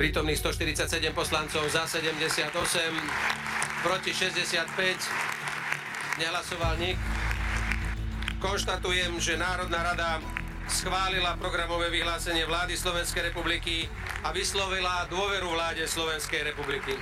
[0.00, 2.48] Prítomných 147 poslancov, za 78,
[3.84, 4.64] proti 65,
[6.16, 6.96] nehlasoval nik.
[8.40, 10.24] Konštatujem, že Národná rada
[10.72, 13.92] schválila programové vyhlásenie vlády Slovenskej republiky
[14.24, 16.96] a vyslovila dôveru vláde Slovenskej republiky.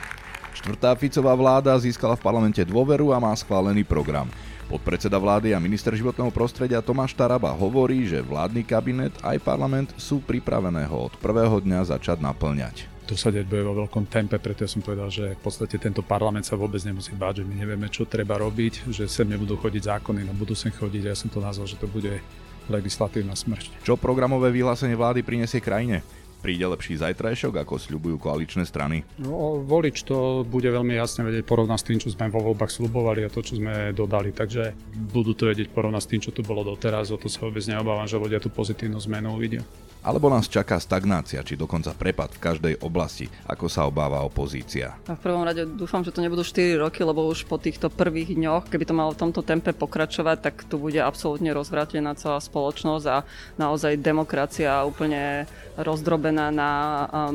[0.58, 4.26] Štvrtá Ficová vláda získala v parlamente dôveru a má schválený program.
[4.68, 10.20] Podpredseda vlády a minister životného prostredia Tomáš Taraba hovorí, že vládny kabinet aj parlament sú
[10.20, 14.84] pripravené ho od prvého dňa začať naplňať dosadeť bude vo veľkom tempe, preto ja som
[14.84, 18.36] povedal, že v podstate tento parlament sa vôbec nemusí báť, že my nevieme, čo treba
[18.36, 21.80] robiť, že sem nebudú chodiť zákony, no budú sem chodiť, ja som to nazval, že
[21.80, 22.20] to bude
[22.68, 23.80] legislatívna smrť.
[23.80, 26.04] Čo programové vyhlásenie vlády prinesie krajine?
[26.38, 29.02] Príde lepší zajtrajšok, ako sľubujú koaličné strany?
[29.18, 33.26] No, volič to bude veľmi jasne vedieť porovnať s tým, čo sme vo voľbách slubovali
[33.26, 34.30] a to, čo sme dodali.
[34.30, 34.72] Takže
[35.10, 37.10] budú to vedieť porovnať s tým, čo tu bolo doteraz.
[37.10, 39.66] O to sa vôbec neobávam, že ľudia tú pozitívnu zmenu uvidia.
[40.02, 44.94] Alebo nás čaká stagnácia, či dokonca prepad v každej oblasti, ako sa obáva opozícia.
[45.10, 48.38] A v prvom rade dúfam, že to nebudú 4 roky, lebo už po týchto prvých
[48.38, 53.06] dňoch, keby to malo v tomto tempe pokračovať, tak tu bude absolútne rozvrátená celá spoločnosť
[53.10, 53.26] a
[53.58, 56.70] naozaj demokracia úplne rozdrobená na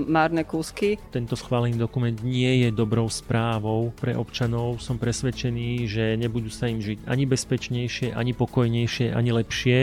[0.04, 1.00] márne kúsky.
[1.12, 4.80] Tento schválený dokument nie je dobrou správou pre občanov.
[4.80, 9.80] Som presvedčený, že nebudú sa im žiť ani bezpečnejšie, ani pokojnejšie, ani lepšie.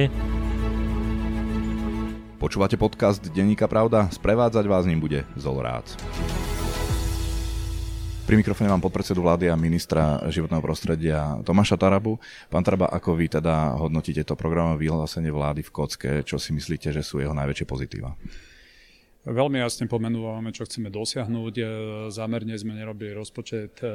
[2.51, 4.11] Počúvate podcast Denníka Pravda?
[4.11, 5.95] Sprevádzať vás ním bude Zol Rác.
[8.27, 12.19] Pri mikrofóne mám podpredsedu vlády a ministra životného prostredia Tomáša Tarabu.
[12.51, 16.11] Pán Taraba, ako vy teda hodnotíte to programové vyhlásenie vlády v Kocke?
[16.27, 18.19] Čo si myslíte, že sú jeho najväčšie pozitíva?
[19.31, 21.55] Veľmi jasne pomenúvame, čo chceme dosiahnuť.
[22.11, 23.95] Zámerne sme nerobili rozpočet, eh,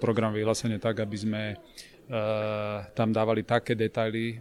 [0.00, 1.40] program vyhlásenie tak, aby sme
[2.92, 4.38] tam dávali také detaily, eh,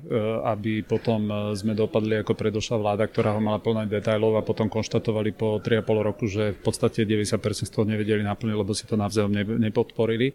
[0.49, 4.67] aby potom eh, sme dopadli ako predošla vláda, ktorá ho mala plné detailov a potom
[4.67, 8.99] konštatovali po 3,5 roku, že v podstate 90% z toho nevedeli naplniť, lebo si to
[8.99, 10.33] navzájom nepodporili.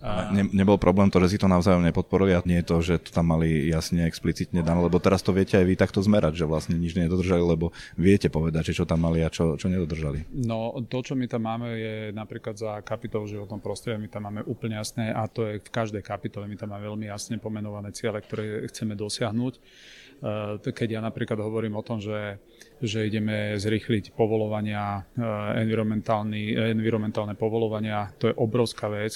[0.00, 3.10] Ne, nebol problém to, že si to navzájom nepodporili a nie je to, že to
[3.12, 6.80] tam mali jasne explicitne dané, lebo teraz to viete aj vy takto zmerať, že vlastne
[6.80, 10.24] nič nedodržali, lebo viete povedať, že čo tam mali a čo, čo nedodržali.
[10.32, 14.40] No to, čo my tam máme, je napríklad za kapitolu životnom prostredí, my tam máme
[14.48, 18.24] úplne jasné a to je v každej kapitole, my tam máme veľmi jasne pomenované ciele,
[18.24, 19.54] ktoré chceme dosiahnuť.
[20.20, 22.36] Eh, keď ja napríklad hovorím o tom, že,
[22.80, 25.60] že ideme zrýchliť povolovania, eh,
[26.72, 29.12] environmentálne povolovania, to je obrovská vec.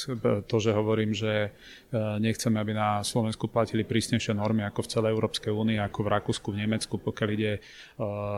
[0.47, 5.11] To, že hovorím, že eh, nechceme, aby na Slovensku platili prísnejšie normy ako v celej
[5.17, 7.53] Európskej únii, ako v Rakúsku, v Nemecku, pokiaľ ide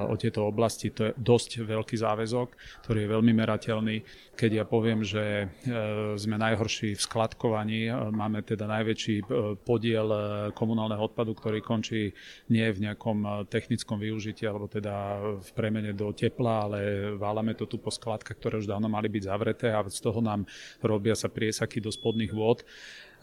[0.07, 2.49] o tieto oblasti, to je dosť veľký záväzok,
[2.85, 3.97] ktorý je veľmi merateľný.
[4.37, 5.49] Keď ja poviem, že
[6.21, 9.25] sme najhorší v skladkovaní, máme teda najväčší
[9.65, 10.07] podiel
[10.53, 12.13] komunálneho odpadu, ktorý končí
[12.53, 14.96] nie v nejakom eh, technickom využití alebo teda
[15.41, 16.79] v premene do tepla, ale
[17.17, 20.45] válame to tu po skladkách, ktoré už dávno mali byť zavreté a z toho nám
[20.83, 22.67] robia sa priesaky do spodných vôd.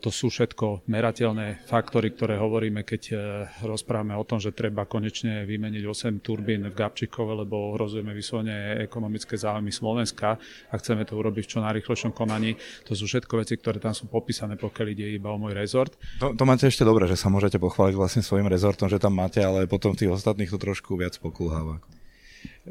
[0.03, 3.15] To sú všetko merateľné faktory, ktoré hovoríme, keď e,
[3.63, 9.39] rozprávame o tom, že treba konečne vymeniť 8 turbín v Gabčíkove, lebo ohrozujeme vyslovene ekonomické
[9.39, 12.59] záujmy Slovenska a chceme to urobiť v čo najrychlejšom konaní.
[12.83, 15.95] To sú všetko veci, ktoré tam sú popísané, pokiaľ ide iba o môj rezort.
[16.19, 19.39] To, to máte ešte dobre, že sa môžete pochváliť vlastne svojim rezortom, že tam máte,
[19.39, 21.79] ale potom tých ostatných to trošku viac pokulháva.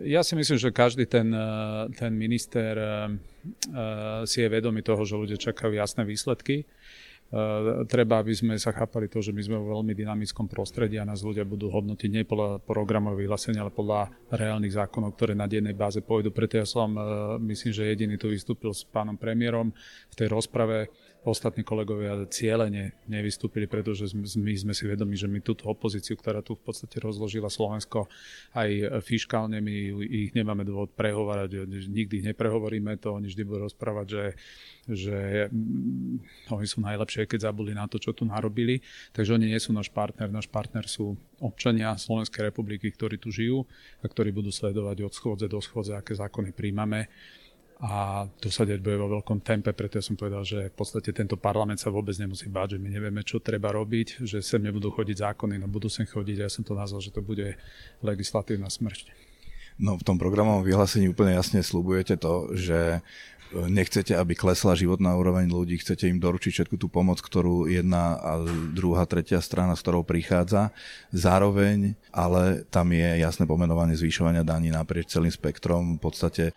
[0.05, 1.49] Ja si myslím, že každý ten, e,
[1.97, 2.89] ten minister e,
[4.29, 6.69] si je vedomý toho, že ľudia čakajú jasné výsledky
[7.89, 11.25] treba, aby sme sa chápali to, že my sme vo veľmi dynamickom prostredí a nás
[11.25, 16.05] ľudia budú hodnotiť nie podľa programových vyhlásenia, ale podľa reálnych zákonov, ktoré na dennej báze
[16.05, 16.29] pôjdu.
[16.29, 17.03] Preto ja som, eh,
[17.41, 19.73] myslím, že jediný tu vystúpil s pánom premiérom
[20.13, 20.93] v tej rozprave.
[21.23, 26.59] Ostatní kolegovia cieľene nevystúpili, pretože my sme si vedomi, že my túto opozíciu, ktorá tu
[26.59, 28.11] v podstate rozložila Slovensko
[28.59, 34.07] aj fiskálne, my ich nemáme dôvod prehovárať, nikdy ich neprehovoríme to, oni vždy budú rozprávať,
[34.11, 34.25] že
[34.91, 38.83] že mm, oni sú najlepšie, keď zabudli na to, čo tu narobili.
[39.15, 40.27] Takže oni nie sú náš partner.
[40.27, 43.63] Náš partner sú občania Slovenskej republiky, ktorí tu žijú
[44.03, 47.07] a ktorí budú sledovať od schôdze do schôdze, aké zákony príjmame
[47.83, 51.83] a dosadeť bude vo veľkom tempe, preto ja som povedal, že v podstate tento parlament
[51.83, 55.59] sa vôbec nemusí báť, že my nevieme, čo treba robiť, že sem nebudú chodiť zákony,
[55.59, 57.59] no budú sem chodiť a ja som to nazval, že to bude
[57.99, 59.11] legislatívna smrť.
[59.83, 63.03] No v tom programovom vyhlásení úplne jasne slúbujete to, že
[63.69, 68.33] nechcete, aby klesla životná úroveň ľudí, chcete im doručiť všetku tú pomoc, ktorú jedna a
[68.73, 70.73] druhá, tretia strana, s ktorou prichádza.
[71.13, 76.53] Zároveň, ale tam je jasné pomenovanie zvyšovania daní naprieč celým spektrom v podstate e,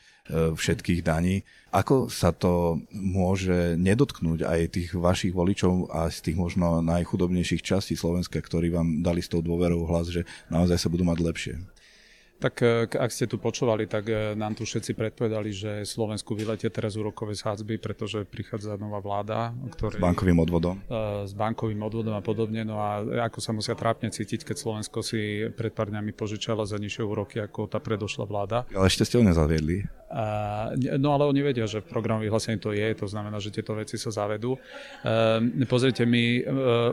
[0.56, 1.44] všetkých daní.
[1.76, 8.00] Ako sa to môže nedotknúť aj tých vašich voličov a z tých možno najchudobnejších častí
[8.00, 11.75] Slovenska, ktorí vám dali s tou dôverou hlas, že naozaj sa budú mať lepšie?
[12.36, 16.68] Tak e, ak ste tu počúvali, tak e, nám tu všetci predpovedali, že Slovensku vyletie
[16.68, 19.56] teraz úrokové sádzby, pretože prichádza nová vláda.
[19.80, 20.76] Ktorý, s bankovým odvodom.
[21.24, 22.68] S bankovým odvodom a podobne.
[22.68, 23.02] No a
[23.32, 27.40] ako sa musia trápne cítiť, keď Slovensko si pred pár dňami požičala za nižšie úroky
[27.40, 28.58] ako tá predošla vláda.
[28.76, 29.88] Ale ešte ste ho nezaviedli.
[30.96, 34.00] No ale oni vedia, že v programu vyhlásení to je, to znamená, že tieto veci
[34.00, 34.56] sa zavedú.
[34.56, 34.60] E,
[35.68, 36.42] pozrite, my e,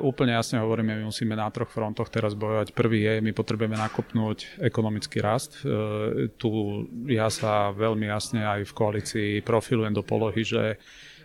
[0.03, 2.75] úplne jasne hovoríme, my musíme na troch frontoch teraz bojovať.
[2.75, 5.63] Prvý je, my potrebujeme nakopnúť ekonomický rast.
[5.63, 6.51] E, tu
[7.07, 10.83] ja sa veľmi jasne aj v koalícii profilujem do polohy, že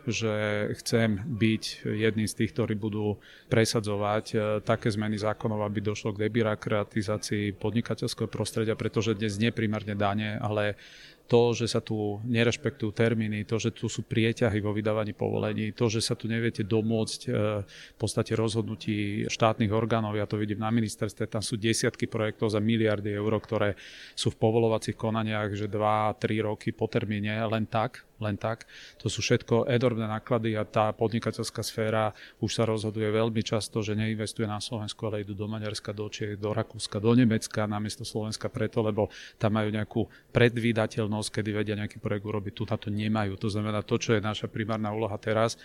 [0.08, 0.32] že
[0.80, 3.20] chcem byť jedným z tých, ktorí budú
[3.52, 10.00] presadzovať e, také zmeny zákonov, aby došlo k debirokratizácii podnikateľského prostredia, pretože dnes nie primárne
[10.00, 10.80] dane, ale
[11.27, 15.91] to, že sa tu nerešpektujú termíny, to, že tu sú prieťahy vo vydávaní povolení, to,
[15.91, 17.29] že sa tu neviete domôcť e,
[17.68, 22.63] v podstate rozhodnutí štátnych orgánov, ja to vidím na ministerstve, tam sú desiatky projektov za
[22.63, 23.75] miliardy eur, ktoré
[24.15, 28.66] sú v povolovacích konaniach, že 2-3 roky po termíne, len tak, len tak.
[29.02, 32.12] To sú všetko enormné náklady a tá podnikateľská sféra
[32.42, 36.38] už sa rozhoduje veľmi často, že neinvestuje na Slovensku, ale idú do Maďarska, do Čiech,
[36.42, 40.02] do Rakúska, do Nemecka namiesto Slovenska preto, lebo tam majú nejakú
[40.34, 42.54] predvídateľnosť kedy vedia nejaký projekt urobiť.
[42.54, 43.34] Tu na to nemajú.
[43.38, 45.56] To znamená, to, čo je naša primárna úloha teraz,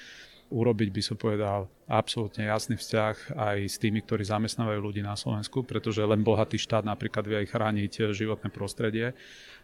[0.53, 5.61] urobiť by som povedal absolútne jasný vzťah aj s tými, ktorí zamestnávajú ľudí na Slovensku,
[5.61, 9.13] pretože len bohatý štát napríklad vie aj chrániť životné prostredie.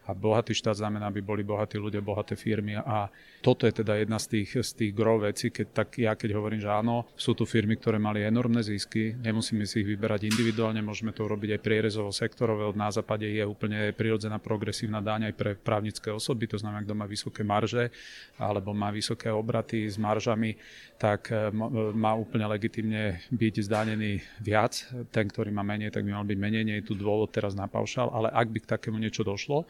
[0.09, 2.73] A bohatý štát znamená, aby boli bohatí ľudia, bohaté firmy.
[2.73, 3.13] A
[3.45, 6.65] toto je teda jedna z tých, z tých gro vecí, keď, tak ja keď hovorím,
[6.65, 11.13] že áno, sú tu firmy, ktoré mali enormné zisky, nemusíme si ich vyberať individuálne, môžeme
[11.13, 16.09] to urobiť aj prierezovo sektorové, na západe je úplne prirodzená progresívna daň aj pre právnické
[16.09, 17.93] osoby, to znamená, kto má vysoké marže
[18.41, 20.57] alebo má vysoké obraty s maržami,
[20.99, 21.53] tak e,
[21.95, 24.83] má úplne legitimne byť zdanený viac.
[25.09, 26.63] Ten, ktorý má menej, tak by mal byť menej.
[26.67, 29.63] Nie je tu dôvod teraz na paušal, ale ak by k takému niečo došlo,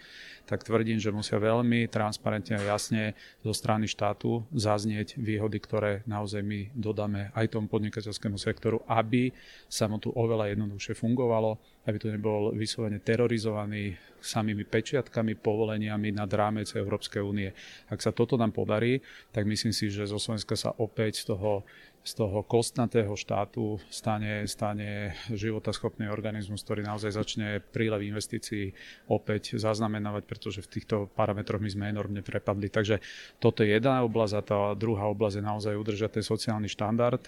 [0.49, 3.13] tak tvrdím, že musia veľmi transparentne a jasne
[3.45, 9.29] zo strany štátu zaznieť výhody, ktoré naozaj my dodáme aj tomu podnikateľskému sektoru, aby
[9.69, 16.27] sa mu tu oveľa jednoduchšie fungovalo, aby tu nebol vyslovene terorizovaný samými pečiatkami, povoleniami nad
[16.27, 17.49] rámec Európskej únie.
[17.87, 18.99] Ak sa toto nám podarí,
[19.31, 21.63] tak myslím si, že zo Slovenska sa opäť z toho
[21.99, 28.71] z toho kostnatého štátu stane, stane životaschopný organizmus, ktorý naozaj začne prílev investícií
[29.11, 32.71] opäť zaznamenávať, pretože v týchto parametroch my sme enormne prepadli.
[32.71, 33.03] Takže
[33.37, 37.27] toto je jedna oblasť a tá druhá oblasť je naozaj udržať ten sociálny štandard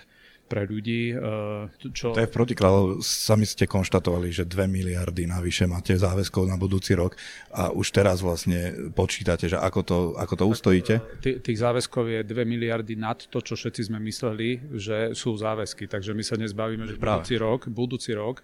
[0.51, 1.15] pre ľudí.
[1.15, 2.11] E, čo...
[2.11, 7.15] To je v sami ste konštatovali, že 2 miliardy navyše máte záväzkov na budúci rok
[7.55, 10.95] a už teraz vlastne počítate, že ako to, ako to ustojíte?
[11.23, 15.87] T- tých záväzkov je 2 miliardy nad to, čo všetci sme mysleli, že sú záväzky.
[15.87, 18.43] Takže my sa nezbavíme, že budúci rok, budúci rok,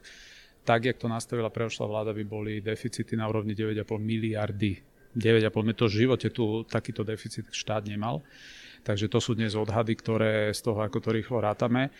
[0.63, 4.79] tak, jak to nastavila preošla vláda, by boli deficity na úrovni 9,5 miliardy
[5.17, 8.21] 9,5 to v živote tu takýto deficit štát nemal.
[8.83, 11.89] Takže to sú dnes odhady, ktoré z toho, ako to rýchlo rátame.
[11.89, 11.91] E,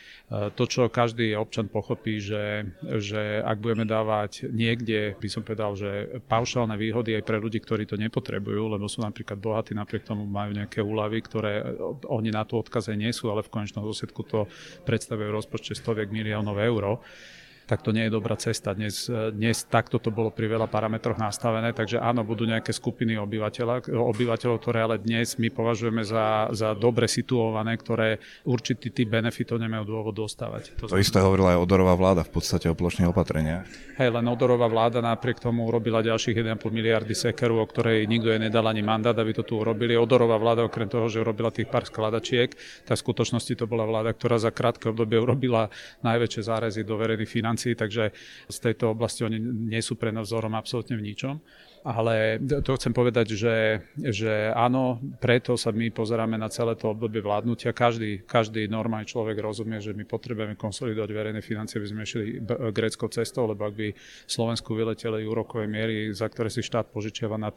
[0.54, 2.68] to, čo každý občan pochopí, že,
[3.02, 7.90] že ak budeme dávať niekde, by som povedal, že paušálne výhody aj pre ľudí, ktorí
[7.90, 11.64] to nepotrebujú, lebo sú napríklad bohatí, napriek tomu majú nejaké úlavy, ktoré
[12.06, 14.46] oni na to odkaze nie sú, ale v konečnom dôsledku to
[14.84, 17.00] predstavuje rozpočte stoviek miliónov eur
[17.68, 18.72] tak to nie je dobrá cesta.
[18.72, 24.58] Dnes, dnes takto to bolo pri veľa parametroch nastavené, takže áno, budú nejaké skupiny obyvateľov,
[24.64, 30.16] ktoré ale dnes my považujeme za, za dobre situované, ktoré určitý typ benefitov nemajú dôvod
[30.16, 30.80] dostávať.
[30.80, 33.68] To, to isté hovorila aj Odorová vláda v podstate o plošných opatreniach.
[34.00, 38.40] Hej, len Odorová vláda napriek tomu urobila ďalších 1,5 miliardy sekeru, o ktorej nikto jej
[38.40, 40.00] nedal ani mandát, aby to tu urobili.
[40.00, 42.56] Odorová vláda, okrem toho, že urobila tých pár skladačiek,
[42.88, 45.68] tak v skutočnosti to bola vláda, ktorá za krátke obdobie urobila
[46.08, 48.14] najväčšie zárezy do verejných financií takže
[48.50, 51.42] z tejto oblasti oni nie sú pre nás vzorom absolútne v ničom.
[51.84, 57.22] Ale to chcem povedať, že, že áno, preto sa my pozeráme na celé to obdobie
[57.22, 57.76] vládnutia.
[57.76, 62.24] Každý, každý normálny človek rozumie, že my potrebujeme konsolidovať verejné financie, aby sme išli
[62.74, 63.88] greckou cestou, lebo ak by
[64.26, 67.56] Slovensku vyleteli úrokové miery, za ktoré si štát požičiava nad,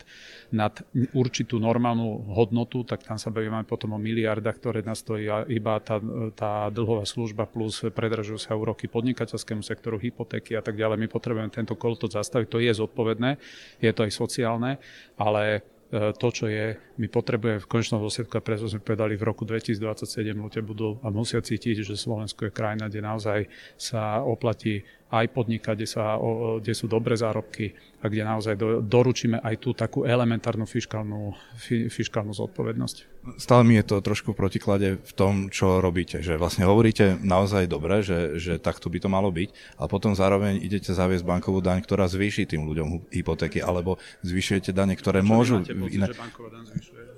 [0.54, 0.78] nad
[1.16, 6.00] určitú normálnu hodnotu, tak tam sa bavíme potom o miliardách, ktoré nás stojí iba tá,
[6.34, 10.96] tá dlhová služba plus predražujú sa úroky podnikateľskému sektoru, hypotéky a tak ďalej.
[10.96, 13.36] My potrebujeme tento kolto zastaviť, to je zodpovedné,
[13.82, 14.78] je to aj sociálne,
[15.18, 15.60] ale e,
[16.14, 20.62] to, čo je, my potrebujeme v konečnom dôsledku, preto sme povedali, v roku 2027 ľudia
[20.62, 23.38] budú a musia cítiť, že Slovensko je krajina, kde naozaj
[23.74, 26.14] sa oplatí aj podnikať, kde, sa,
[26.62, 31.34] kde sú dobré zárobky a kde naozaj do, doručíme aj tú takú elementárnu fiskálnu,
[31.90, 33.09] fiskálnu zodpovednosť.
[33.36, 36.24] Stále mi je to trošku v protiklade v tom, čo robíte.
[36.24, 40.56] Že vlastne hovoríte naozaj dobre, že, že takto by to malo byť, ale potom zároveň
[40.56, 45.56] idete zaviesť bankovú daň, ktorá zvýši tým ľuďom hypotéky, alebo zvyšujete dane, ktoré čo môžu...
[45.60, 46.06] Máte pocit, iné...
[46.08, 47.09] že banková daň zvyšuje?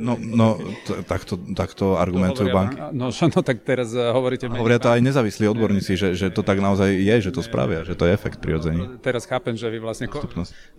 [0.00, 0.56] No, no
[0.88, 2.76] t- takto, takto argumentujú no, banky.
[2.96, 4.48] No, no tak teraz uh, hovoríte...
[4.48, 7.92] Hovoria to aj nezávislí odborníci, že, že to tak naozaj je, že to spravia, že
[7.92, 8.80] to je efekt prirodzení.
[8.80, 10.24] No, teraz chápem, že vy vlastne, ko-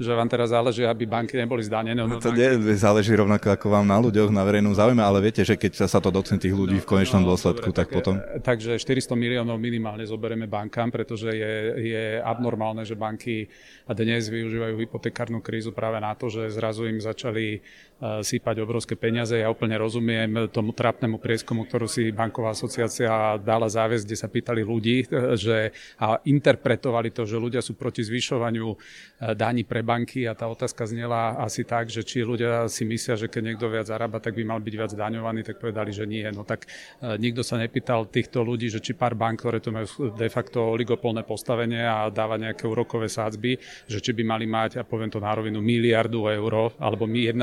[0.01, 2.01] že vám teraz záleží, aby banky neboli zdanené.
[2.01, 5.53] No, to nie, záleží rovnako ako vám na ľuďoch, na verejnom záujme, ale viete, že
[5.53, 8.17] keď sa to dotkne tých ľudí v konečnom no, dôsledku, dobre, tak, potom...
[8.41, 13.45] Takže 400 miliónov minimálne zoberieme bankám, pretože je, je abnormálne, že banky
[13.85, 17.61] dnes využívajú hypotekárnu krízu práve na to, že zrazu im začali
[18.01, 19.10] sypať obrovské peniaze.
[19.19, 24.61] Ja úplne rozumiem tomu trápnemu prieskumu, ktorú si banková asociácia dala záväz, kde sa pýtali
[24.61, 28.77] ľudí, že a interpretovali to, že ľudia sú proti zvyšovaniu e,
[29.33, 33.27] daní pre banky a tá otázka znela asi tak, že či ľudia si myslia, že
[33.27, 36.23] keď niekto viac zarába, tak by mal byť viac daňovaný, tak povedali, že nie.
[36.29, 36.69] No tak
[37.01, 40.61] e, nikto sa nepýtal týchto ľudí, že či pár bank, ktoré tu majú de facto
[40.61, 43.57] oligopolné postavenie a dáva nejaké úrokové sádzby,
[43.89, 47.33] že či by mali mať, a poviem to na rovinu, miliardu eur alebo 1,2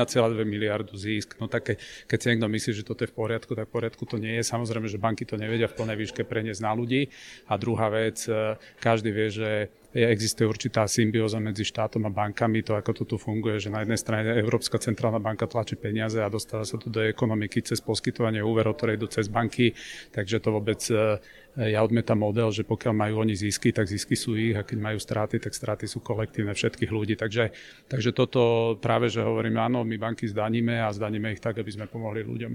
[0.45, 1.35] miliardu zisk.
[1.41, 4.17] No tak keď si niekto myslí, že toto je v poriadku, tak v poriadku to
[4.17, 4.43] nie je.
[4.43, 7.11] Samozrejme, že banky to nevedia v plnej výške preniesť na ľudí.
[7.51, 9.49] A druhá vec, e, každý vie, že
[9.93, 13.97] existuje určitá symbióza medzi štátom a bankami, to ako to tu funguje, že na jednej
[13.97, 18.77] strane Európska centrálna banka tlačí peniaze a dostáva sa tu do ekonomiky cez poskytovanie úverov,
[18.77, 19.73] ktoré idú cez banky,
[20.13, 21.17] takže to vôbec e,
[21.57, 24.99] ja odmietam model, že pokiaľ majú oni zisky, tak zisky sú ich a keď majú
[25.01, 27.17] straty, tak straty sú kolektívne všetkých ľudí.
[27.17, 27.49] Takže,
[27.89, 31.89] takže toto práve, že hovorím, áno, my banky zdaníme a zdaníme ich tak, aby sme
[31.89, 32.53] pomohli ľuďom.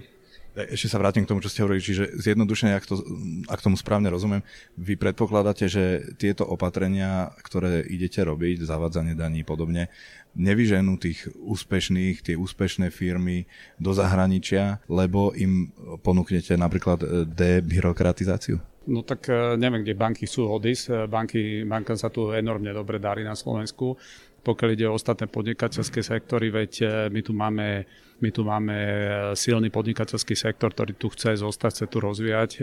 [0.54, 3.02] Ešte sa vrátim k tomu, čo ste hovorili, čiže zjednodušene, ak, to,
[3.50, 4.46] ak tomu správne rozumiem,
[4.78, 9.90] vy predpokladáte, že tieto opatrenia, ktoré idete robiť, zavádzanie daní podobne,
[10.38, 13.50] nevyženú tých úspešných, tie úspešné firmy
[13.82, 15.74] do zahraničia, lebo im
[16.06, 17.02] ponúknete napríklad
[17.34, 18.62] debyrokratizáciu?
[18.84, 20.84] No tak e, neviem, kde banky sú odísť.
[20.88, 23.96] E, banky, bankám sa tu enormne dobre darí na Slovensku.
[24.44, 27.88] Pokiaľ ide o ostatné podnikateľské sektory, veď my tu máme
[28.22, 28.96] my tu máme e,
[29.34, 32.60] silný podnikateľský sektor, ktorý tu chce zostať, chce tu rozvíjať e,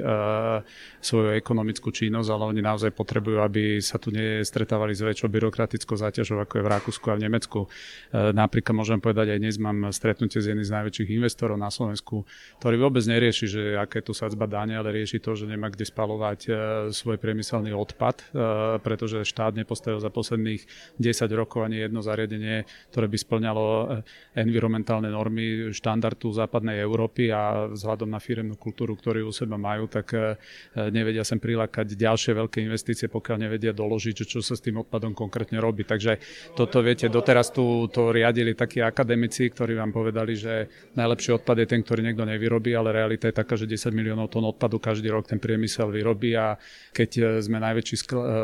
[1.04, 6.40] svoju ekonomickú činnosť, ale oni naozaj potrebujú, aby sa tu nestretávali s väčšou byrokratickou záťažou,
[6.40, 7.60] ako je v Rakúsku a v Nemecku.
[7.68, 12.24] E, napríklad môžem povedať, aj dnes mám stretnutie s jedným z najväčších investorov na Slovensku,
[12.64, 16.40] ktorý vôbec nerieši, že aké tu sadzba dáne, ale rieši to, že nemá kde spalovať
[16.96, 18.34] svoj priemyselný odpad,
[18.86, 20.64] pretože štát nepostavil za posledných
[21.02, 23.64] 10 rokov ani jedno zariadenie, ktoré by splňalo
[24.38, 29.90] environmentálne normy normy štandardu západnej Európy a vzhľadom na firemnú kultúru, ktorú u seba majú,
[29.90, 30.38] tak e,
[30.94, 35.58] nevedia sem prilákať ďalšie veľké investície, pokiaľ nevedia doložiť, čo sa s tým odpadom konkrétne
[35.58, 35.84] robí.
[35.84, 36.22] Takže
[36.54, 41.68] toto viete, doteraz tu to riadili takí akademici, ktorí vám povedali, že najlepší odpad je
[41.68, 45.28] ten, ktorý niekto nevyrobí, ale realita je taká, že 10 miliónov tón odpadu každý rok
[45.28, 46.56] ten priemysel vyrobí a
[46.94, 48.04] keď e, sme najväčší e,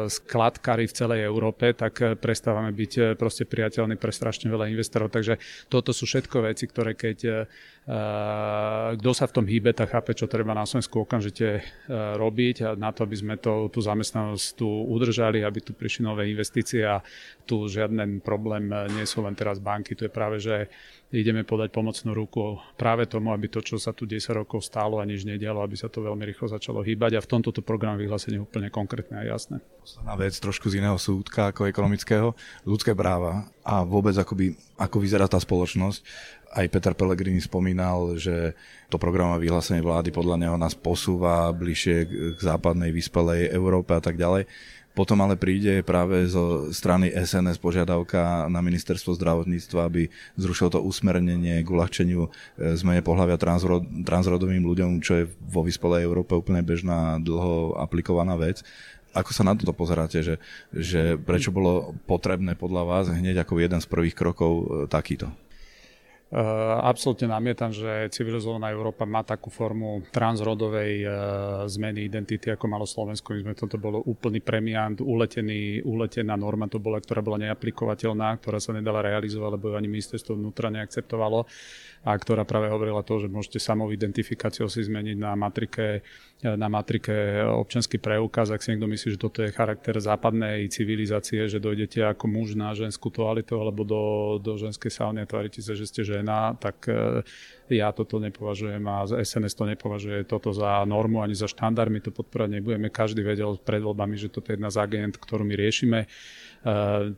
[0.10, 5.12] skladkári v celej Európe, tak prestávame byť proste priateľní pre strašne veľa investorov.
[5.12, 7.48] Takže toto sú všetko veci, ktoré ktoré keď
[7.88, 12.56] uh, kto sa v tom hýbe, tak chápe, čo treba na Slovensku okamžite uh, robiť
[12.64, 16.88] a na to, aby sme to, tú zamestnanosť tu udržali, aby tu prišli nové investície
[16.88, 17.04] a
[17.44, 20.68] tu žiaden problém nie sú len teraz banky, tu je práve, že
[21.12, 25.08] ideme podať pomocnú ruku práve tomu, aby to, čo sa tu 10 rokov stálo a
[25.08, 27.16] nič nedialo, aby sa to veľmi rýchlo začalo hýbať.
[27.16, 29.64] A v tomto program vyhlásenie úplne konkrétne a jasné.
[29.80, 32.36] Posledná vec trošku z iného súdka ako ekonomického,
[32.68, 36.04] ľudské práva a vôbec akoby, ako vyzerá tá spoločnosť
[36.58, 38.58] aj Peter Pellegrini spomínal, že
[38.90, 41.96] to programové vyhlásenie vlády podľa neho nás posúva bližšie
[42.34, 44.50] k západnej vyspelej Európe a tak ďalej.
[44.98, 50.10] Potom ale príde práve zo strany SNS požiadavka na ministerstvo zdravotníctva, aby
[50.42, 52.30] zrušil to usmernenie k uľahčeniu e,
[52.74, 58.66] zmene pohľavia transrod, transrodovým ľuďom, čo je vo vyspelej Európe úplne bežná, dlho aplikovaná vec.
[59.14, 60.42] Ako sa na toto pozeráte, že,
[60.74, 65.30] že prečo bolo potrebné podľa vás hneď ako jeden z prvých krokov e, takýto?
[66.28, 71.12] Uh, absolútne namietam, že civilizovaná Európa má takú formu transrodovej uh,
[71.72, 73.32] zmeny identity, ako malo Slovensko.
[73.32, 78.60] My sme toto bolo úplný premiant, uletený, uletená norma to bola, ktorá bola neaplikovateľná, ktorá
[78.60, 81.48] sa nedala realizovať, lebo ju ani ministerstvo vnútra neakceptovalo
[82.04, 86.04] a ktorá práve hovorila to, že môžete samou identifikáciou si zmeniť na matrike
[86.38, 91.58] na matrike občanský preukaz, ak si niekto myslí, že toto je charakter západnej civilizácie, že
[91.58, 94.04] dojdete ako muž na ženskú toaletu alebo do,
[94.38, 97.22] do ženskej sauny a tvárite sa, že ste žena žena, tak e,
[97.70, 102.16] ja toto nepovažujem a SNS to nepovažuje toto za normu ani za štandard, my to
[102.16, 102.88] podporovať nebudeme.
[102.90, 106.10] Každý vedel pred voľbami, že toto je jedna z agent, ktorú my riešime.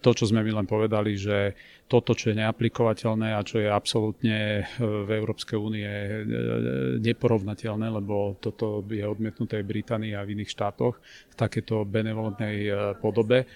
[0.03, 1.57] To, čo sme my len povedali, že
[1.89, 5.89] toto, čo je neaplikovateľné a čo je absolútne v Európskej únie
[7.01, 12.69] neporovnateľné, lebo toto je odmietnuté v Británii a v iných štátoch v takéto benevolentnej
[13.01, 13.49] podobe,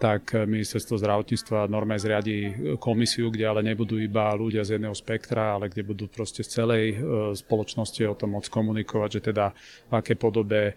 [0.00, 5.68] tak ministerstvo zdravotníctva normálne zriadi komisiu, kde ale nebudú iba ľudia z jedného spektra, ale
[5.68, 9.52] kde budú proste z celej e, spoločnosti o tom môcť komunikovať, že teda
[9.88, 10.72] v aké podobe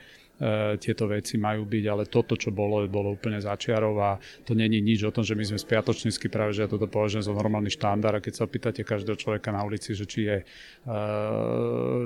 [0.82, 5.06] tieto veci majú byť, ale toto, čo bolo, bolo úplne začiarov a to není nič
[5.06, 8.24] o tom, že my sme spiatočnícky práve, že ja toto považujem za normálny štandard a
[8.24, 10.38] keď sa opýtate každého človeka na ulici, že či je,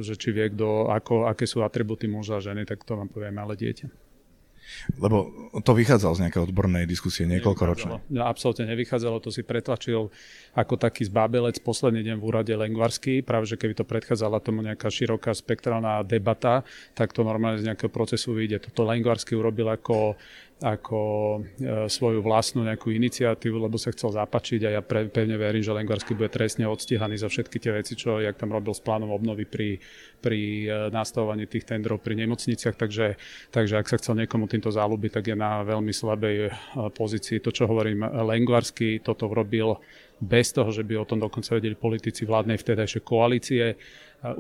[0.04, 3.40] že či vie kto, ako, aké sú atributy muža a ženy, tak to vám poviem
[3.40, 4.07] ale dieťa.
[5.00, 8.12] Lebo to vychádzalo z nejakej odbornej diskusie niekoľkoročne.
[8.12, 10.12] No, absolútne nevychádzalo, to si pretlačil
[10.58, 14.90] ako taký zbábelec posledný deň v úrade Lengvarský, práve že keby to predchádzala tomu nejaká
[14.90, 16.66] široká spektrálna debata,
[16.98, 18.66] tak to normálne z nejakého procesu vyjde.
[18.66, 20.18] Toto Lengvarský urobil ako
[20.58, 21.02] ako
[21.62, 25.70] e, svoju vlastnú nejakú iniciatívu, lebo sa chcel zapačiť a ja pre, pevne verím, že
[25.70, 29.46] Lengvarsky bude trestne odstíhaný za všetky tie veci, čo jak tam robil s plánom obnovy
[29.46, 29.78] pri,
[30.18, 33.22] pri e, nastavovaní tých tendrov pri nemocniciach, takže,
[33.54, 36.52] takže ak sa chcel niekomu týmto záľubiť, tak je na veľmi slabej e,
[36.90, 37.38] pozícii.
[37.46, 39.78] To, čo hovorím, Lengvarsky toto robil
[40.18, 43.78] bez toho, že by o tom dokonca vedeli politici vládnej vtedajšej koalície.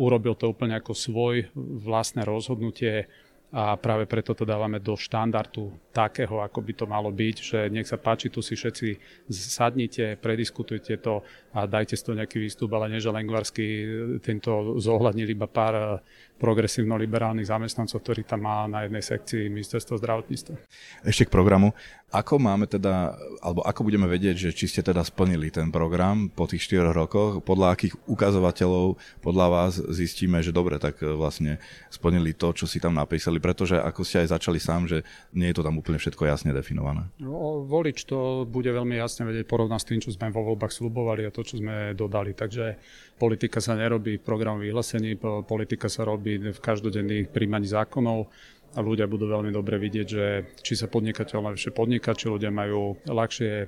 [0.01, 1.53] Urobil to úplne ako svoj
[1.86, 3.05] vlastné rozhodnutie
[3.48, 7.88] a práve preto to dávame do štandardu takého, ako by to malo byť, že nech
[7.88, 9.00] sa páči, tu si všetci
[9.31, 11.24] sadnite, prediskutujte to
[11.55, 13.88] a dajte z toho nejaký výstup, ale nie, Lengvarsky
[14.19, 16.03] tento zohľadnil iba pár
[16.38, 20.56] progresívno-liberálnych zamestnancov, ktorí tam má na jednej sekcii ministerstvo zdravotníctva.
[21.03, 21.74] Ešte k programu.
[22.08, 26.48] Ako máme teda, alebo ako budeme vedieť, že či ste teda splnili ten program po
[26.48, 27.44] tých 4 rokoch?
[27.44, 31.60] Podľa akých ukazovateľov podľa vás zistíme, že dobre, tak vlastne
[31.91, 35.03] splnili to, čo si tam napísali, pretože ako ste aj začali sám, že
[35.36, 37.12] nie je to tam úplne všetko jasne definované.
[37.20, 41.27] No, volič to bude veľmi jasne vedieť porovnať s tým, čo sme vo voľbách slubovali
[41.27, 42.32] a to, čo sme dodali.
[42.32, 42.79] Takže
[43.20, 48.27] politika sa nerobí v programu vyhlásení, politika sa robí robí v každodenných príjmaní zákonov
[48.75, 50.25] a ľudia budú veľmi dobre vidieť, že
[50.59, 53.65] či sa podnikateľ lepšie podnikať, či ľudia majú ľahšie e,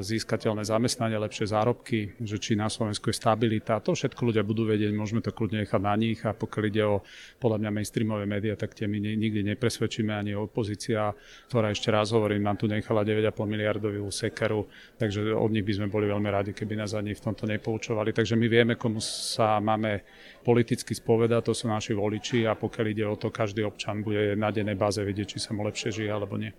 [0.00, 3.82] získateľné zamestnanie, lepšie zárobky, že či na Slovensku je stabilita.
[3.82, 7.02] To všetko ľudia budú vedieť, môžeme to kľudne nechať na nich a pokiaľ ide o
[7.42, 11.10] podľa mňa mainstreamové médiá, tak tie my nikdy nepresvedčíme ani opozícia,
[11.50, 15.86] ktorá ešte raz hovorím, nám tu nechala 9,5 miliardovú sekeru, takže od nich by sme
[15.90, 18.14] boli veľmi radi, keby nás ani v tomto nepoučovali.
[18.14, 20.06] Takže my vieme, komu sa máme
[20.46, 24.52] politicky spovedať, to sú naši voliči a pokiaľ ide o to, každý občan bude na
[24.52, 26.52] dennej báze vidieť, či sa mu lepšie žije alebo nie.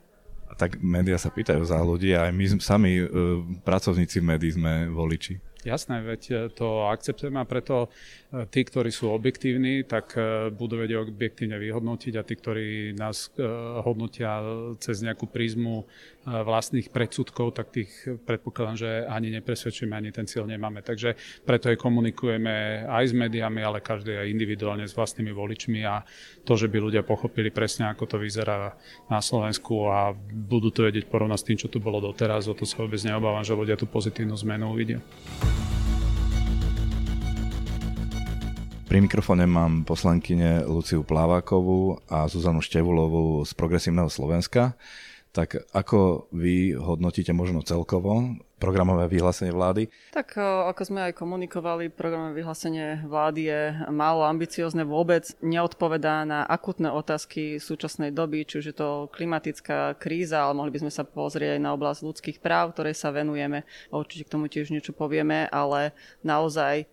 [0.48, 3.06] A tak médiá sa pýtajú za ľudí a aj my sami, e,
[3.68, 5.44] pracovníci médií, sme voliči.
[5.68, 7.92] Jasné, veď e, to akceptujeme a preto
[8.32, 10.16] e, tí, ktorí sú objektívni, tak
[10.56, 13.28] budú vedieť objektívne vyhodnotiť a tí, ktorí nás
[13.84, 14.40] hodnotia
[14.80, 15.84] cez nejakú prízmu
[16.28, 17.88] vlastných predsudkov, tak tých
[18.28, 20.84] predpokladám, že ani nepresvedčíme, ani ten cieľ nemáme.
[20.84, 21.16] Takže
[21.48, 26.04] preto aj komunikujeme aj s médiami, ale každý aj individuálne s vlastnými voličmi a
[26.44, 28.76] to, že by ľudia pochopili presne, ako to vyzerá
[29.08, 32.68] na Slovensku a budú to vedieť porovnať s tým, čo tu bolo doteraz, o to
[32.68, 35.00] sa vôbec neobávam, že ľudia tú pozitívnu zmenu uvidia.
[38.88, 44.80] Pri mikrofóne mám poslankyne Luciu Plávakovú a Zuzanu Števulovú z Progresívneho Slovenska.
[45.38, 49.86] Tak ako vy hodnotíte možno celkovo programové vyhlásenie vlády?
[50.10, 53.62] Tak ako sme aj komunikovali, programové vyhlásenie vlády je
[53.93, 60.41] málo ambiciozne vôbec, neodpovedá na akutné otázky súčasnej doby, či už je to klimatická kríza,
[60.41, 63.62] ale mohli by sme sa pozrieť aj na oblasť ľudských práv, ktorej sa venujeme
[63.93, 65.93] určite k tomu tiež niečo povieme, ale
[66.26, 66.89] naozaj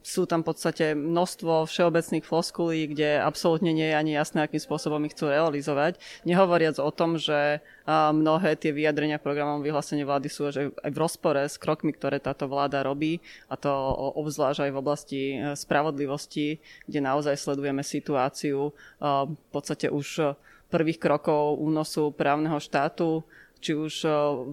[0.00, 5.02] sú tam v podstate množstvo všeobecných floskulí, kde absolútne nie je ani jasné, akým spôsobom
[5.04, 6.00] ich chcú realizovať.
[6.24, 10.98] Nehovoriac o tom, že uh, mnohé tie vyjadrenia programom vyhlásenia vlády sú že aj v
[11.02, 13.20] rozpore s krokmi, ktoré táto vláda robí,
[13.52, 13.68] a to
[14.16, 21.00] obzvlášť aj v oblasti uh, spravodlivosti, kde naozaj sledujeme situáciu uh, v podstate už prvých
[21.00, 23.24] krokov únosu právneho štátu,
[23.58, 23.94] či už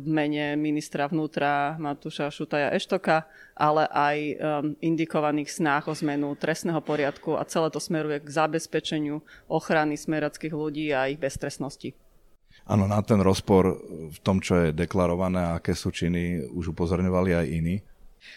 [0.01, 4.35] v mene ministra vnútra Matúša Šutaja Eštoka, ale aj um,
[4.81, 10.91] indikovaných snách o zmenu trestného poriadku a celé to smeruje k zabezpečeniu ochrany smerackých ľudí
[10.91, 11.93] a ich beztrestnosti.
[12.65, 13.77] Áno, na ten rozpor
[14.09, 17.75] v tom, čo je deklarované a aké sú činy, už upozorňovali aj iní.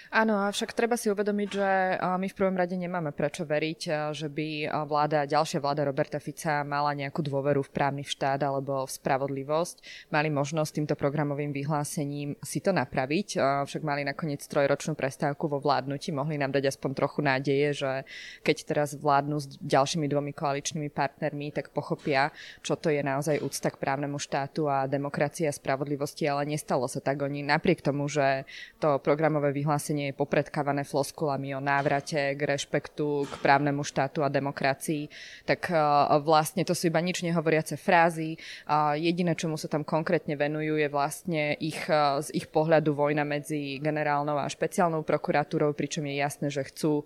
[0.09, 1.69] Áno, avšak treba si uvedomiť, že
[2.01, 6.97] my v prvom rade nemáme prečo veriť, že by vláda, ďalšia vláda Roberta Fica mala
[6.97, 10.09] nejakú dôveru v právny štát alebo v spravodlivosť.
[10.09, 13.37] Mali možnosť týmto programovým vyhlásením si to napraviť,
[13.69, 17.93] však mali nakoniec trojročnú prestávku vo vládnutí, mohli nám dať aspoň trochu nádeje, že
[18.41, 22.33] keď teraz vládnu s ďalšími dvomi koaličnými partnermi, tak pochopia,
[22.65, 27.05] čo to je naozaj úcta k právnemu štátu a demokracia a spravodlivosti, ale nestalo sa
[27.05, 27.21] tak.
[27.21, 28.49] Oni napriek tomu, že
[28.81, 34.33] to programové vyhlásenie nie je popredkávané floskulami o návrate k rešpektu k právnemu štátu a
[34.33, 35.07] demokracii,
[35.45, 35.69] tak
[36.25, 38.41] vlastne to sú iba nič nehovoriace frázy.
[38.97, 41.85] Jediné, čomu sa tam konkrétne venujú, je vlastne ich,
[42.25, 47.05] z ich pohľadu vojna medzi generálnou a špeciálnou prokuratúrou, pričom je jasné, že chcú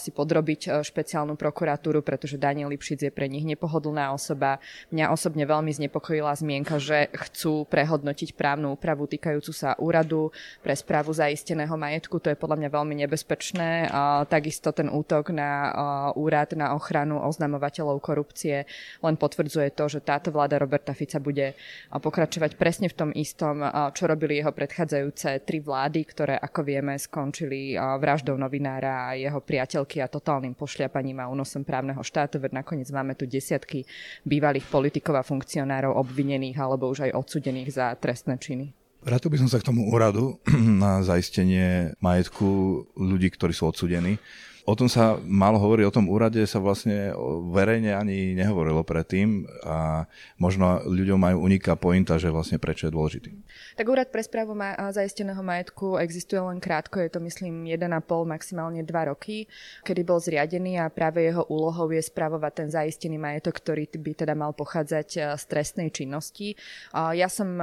[0.00, 4.56] si podrobiť špeciálnu prokuratúru, pretože Daniel Lipšic je pre nich nepohodlná osoba.
[4.88, 10.32] Mňa osobne veľmi znepokojila zmienka, že chcú prehodnotiť právnu úpravu týkajúcu sa úradu
[10.64, 13.90] pre správu zaisteného majetku to je podľa mňa veľmi nebezpečné.
[14.30, 15.74] Takisto ten útok na
[16.16, 18.64] úrad na ochranu oznamovateľov korupcie
[19.04, 21.58] len potvrdzuje to, že táto vláda Roberta Fica bude
[21.90, 23.60] pokračovať presne v tom istom,
[23.92, 29.98] čo robili jeho predchádzajúce tri vlády, ktoré, ako vieme, skončili vraždou novinára a jeho priateľky
[30.00, 33.82] a totálnym pošliapaním a únosom právneho štátu, veď nakoniec máme tu desiatky
[34.22, 38.79] bývalých politikov a funkcionárov obvinených alebo už aj odsudených za trestné činy.
[39.00, 40.36] Vrátil by som sa k tomu úradu
[40.82, 44.20] na zaistenie majetku ľudí, ktorí sú odsudení.
[44.68, 47.16] O tom sa málo hovorí, o tom úrade sa vlastne
[47.50, 50.04] verejne ani nehovorilo predtým a
[50.36, 53.30] možno ľuďom majú uniká pointa, že vlastne prečo je dôležitý.
[53.80, 57.88] Tak úrad pre správu ma- zaisteného majetku existuje len krátko, je to myslím 1,5,
[58.28, 59.48] maximálne 2 roky,
[59.82, 64.36] kedy bol zriadený a práve jeho úlohou je správovať ten zaistený majetok, ktorý by teda
[64.36, 66.52] mal pochádzať z trestnej činnosti.
[66.92, 67.56] Ja som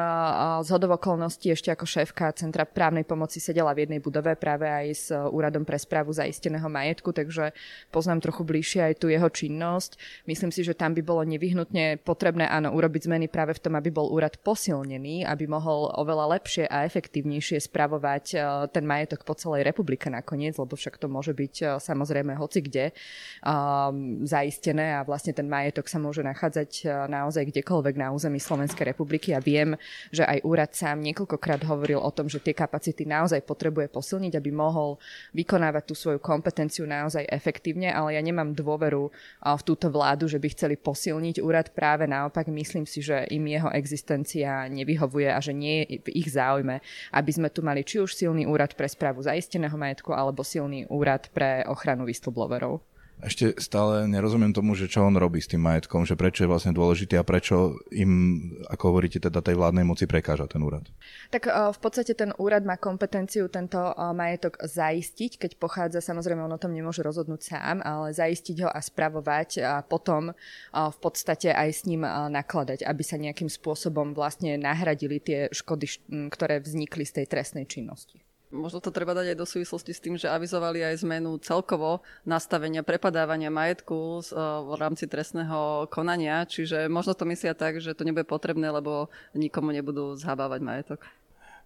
[0.65, 4.85] z hodov okolností ešte ako šéfka Centra právnej pomoci sedela v jednej budove práve aj
[4.91, 7.51] s úradom pre správu zaisteného majetku majetku, takže
[7.91, 9.99] poznám trochu bližšie aj tú jeho činnosť.
[10.23, 13.91] Myslím si, že tam by bolo nevyhnutne potrebné áno urobiť zmeny práve v tom, aby
[13.91, 18.37] bol úrad posilnený, aby mohol oveľa lepšie a efektívnejšie spravovať e,
[18.71, 22.95] ten majetok po celej republike nakoniec, lebo však to môže byť e, samozrejme hoci kde
[23.43, 29.33] um, zaistené a vlastne ten majetok sa môže nachádzať naozaj kdekoľvek na území Slovenskej republiky
[29.33, 29.73] a viem,
[30.13, 34.49] že aj úrad sám niekoľkokrát hovoril o tom, že tie kapacity naozaj potrebuje posilniť, aby
[34.53, 35.01] mohol
[35.33, 39.09] vykonávať tú svoju kompetenciu naozaj efektívne, ale ja nemám dôveru
[39.41, 41.71] v túto vládu, že by chceli posilniť úrad.
[41.71, 46.29] Práve naopak myslím si, že im jeho existencia nevyhovuje a že nie je v ich
[46.35, 46.83] záujme,
[47.15, 51.31] aby sme tu mali či už silný úrad pre správu zaisteného majetku alebo silný úrad
[51.31, 52.83] pre ochranu whistleblowerov.
[53.17, 56.69] Ešte stále nerozumiem tomu, že čo on robí s tým majetkom, že prečo je vlastne
[56.69, 58.37] dôležitý a prečo im,
[58.69, 60.85] ako hovoríte, teda tej vládnej moci prekáža ten úrad.
[61.33, 66.45] Tak uh, v podstate ten úrad má kompetenciu tento uh, majetok zaistiť, keď pochádza, samozrejme
[66.45, 70.97] on o tom nemôže rozhodnúť sám, ale zaistiť ho a spravovať a potom uh, v
[71.01, 75.89] podstate aj s ním nakladať, aby sa nejakým spôsobom vlastne nahradili tie škody,
[76.29, 78.26] ktoré vznikli z tej trestnej činnosti.
[78.47, 82.79] Možno to treba dať aj do súvislosti s tým, že avizovali aj zmenu celkovo nastavenia
[82.79, 88.23] prepadávania majetku e, v rámci trestného konania, čiže možno to myslia tak, že to nebude
[88.23, 90.99] potrebné, lebo nikomu nebudú zhabávať majetok.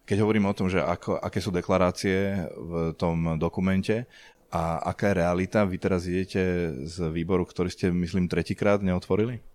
[0.10, 4.10] Keď hovorím o tom, že ako, aké sú deklarácie v tom dokumente
[4.50, 6.42] a aká je realita, vy teraz idete
[6.90, 9.46] z výboru, ktorý ste, myslím, tretíkrát neotvorili?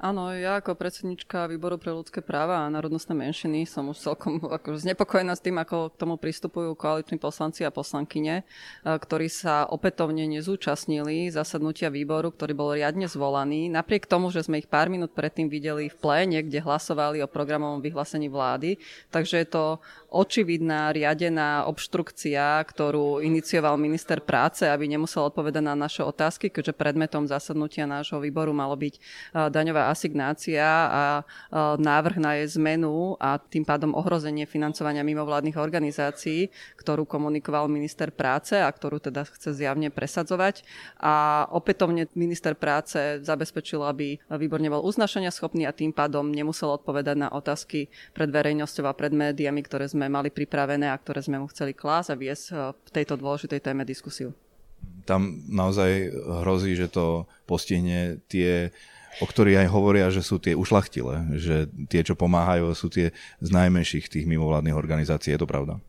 [0.00, 4.80] Áno, ja ako predsednička Výboru pre ľudské práva a národnostné menšiny som už celkom ako
[4.80, 8.48] znepokojená s tým, ako k tomu pristupujú koaliční poslanci a poslankyne,
[8.80, 14.72] ktorí sa opätovne nezúčastnili zasadnutia výboru, ktorý bol riadne zvolaný, napriek tomu, že sme ich
[14.72, 18.80] pár minút predtým videli v pléne, kde hlasovali o programovom vyhlásení vlády.
[19.12, 26.02] Takže je to očividná riadená obštrukcia, ktorú inicioval minister práce, aby nemusel odpovedať na naše
[26.02, 28.98] otázky, keďže predmetom zasadnutia nášho výboru malo byť
[29.54, 31.02] daňová asignácia a
[31.78, 38.58] návrh na jej zmenu a tým pádom ohrozenie financovania mimovládnych organizácií, ktorú komunikoval minister práce
[38.58, 40.66] a ktorú teda chce zjavne presadzovať.
[40.98, 47.16] A opätovne minister práce zabezpečil, aby výbor nebol uznašania schopný a tým pádom nemusel odpovedať
[47.16, 51.50] na otázky pred verejnosťou a pred médiami, ktoré sme mali pripravené a ktoré sme mu
[51.50, 54.32] chceli klásť a viesť v tejto dôležitej téme diskusiu
[55.04, 56.12] tam naozaj
[56.44, 58.70] hrozí, že to postihne tie
[59.18, 63.10] o ktorých aj hovoria, že sú tie ušlachtile, že tie, čo pomáhajú, sú tie
[63.42, 65.34] z najmenších tých mimovládnych organizácií.
[65.34, 65.82] Je to pravda?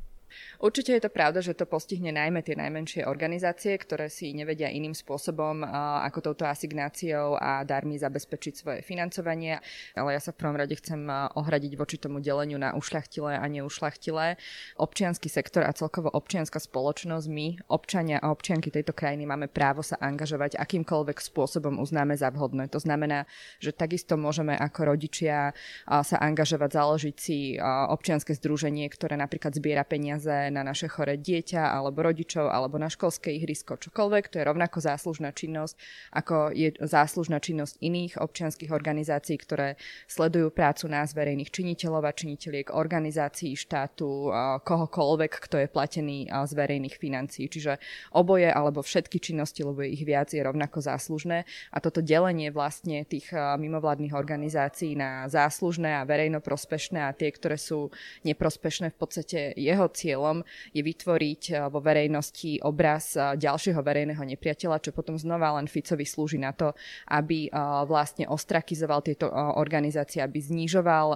[0.61, 4.93] Určite je to pravda, že to postihne najmä tie najmenšie organizácie, ktoré si nevedia iným
[4.93, 5.65] spôsobom
[6.05, 9.57] ako touto asignáciou a darmi zabezpečiť svoje financovanie.
[9.97, 14.37] Ale ja sa v prvom rade chcem ohradiť voči tomu deleniu na ušľachtilé a neušľachtilé.
[14.77, 19.97] Občiansky sektor a celkovo občianská spoločnosť, my, občania a občianky tejto krajiny, máme právo sa
[19.97, 22.69] angažovať akýmkoľvek spôsobom uznáme za vhodné.
[22.69, 23.25] To znamená,
[23.57, 25.57] že takisto môžeme ako rodičia
[25.89, 27.57] sa angažovať, založiť si
[27.89, 33.31] občianske združenie, ktoré napríklad zbiera peniaze na naše chore dieťa alebo rodičov alebo na školské
[33.39, 34.29] ihrisko, čokoľvek.
[34.31, 35.79] To je rovnako záslužná činnosť,
[36.11, 39.79] ako je záslužná činnosť iných občianských organizácií, ktoré
[40.11, 44.29] sledujú prácu nás, verejných činiteľov a činiteľiek organizácií štátu,
[44.67, 47.47] kohokoľvek, kto je platený z verejných financií.
[47.47, 47.79] Čiže
[48.11, 51.47] oboje alebo všetky činnosti, lebo ich viac, je rovnako záslužné.
[51.71, 57.93] A toto delenie vlastne tých mimovládnych organizácií na záslužné a verejnoprospešné a tie, ktoré sú
[58.27, 60.40] neprospešné, v podstate jeho cieľom
[60.71, 66.05] je vytvoriť eh, vo verejnosti obraz eh, ďalšieho verejného nepriateľa, čo potom znova len Ficovi
[66.05, 66.73] slúži na to,
[67.09, 67.51] aby eh,
[67.85, 71.07] vlastne ostrakizoval tieto organizácie, aby znižoval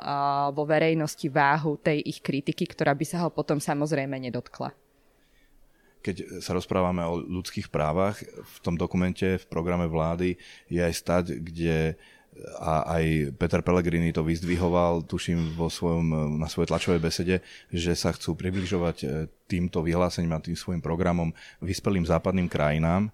[0.51, 4.73] vo verejnosti váhu tej ich kritiky, ktorá by sa ho potom samozrejme nedotkla.
[6.05, 10.38] Keď sa rozprávame o ľudských právach, v tom dokumente, v programe vlády
[10.69, 11.97] je aj stať, kde
[12.60, 17.36] a aj Peter Pellegrini to vyzdvihoval, tuším, vo svojom, na svojej tlačovej besede,
[17.71, 19.06] že sa chcú približovať e,
[19.48, 21.32] týmto vyhlásením a tým svojim programom
[21.63, 23.08] vyspelým západným krajinám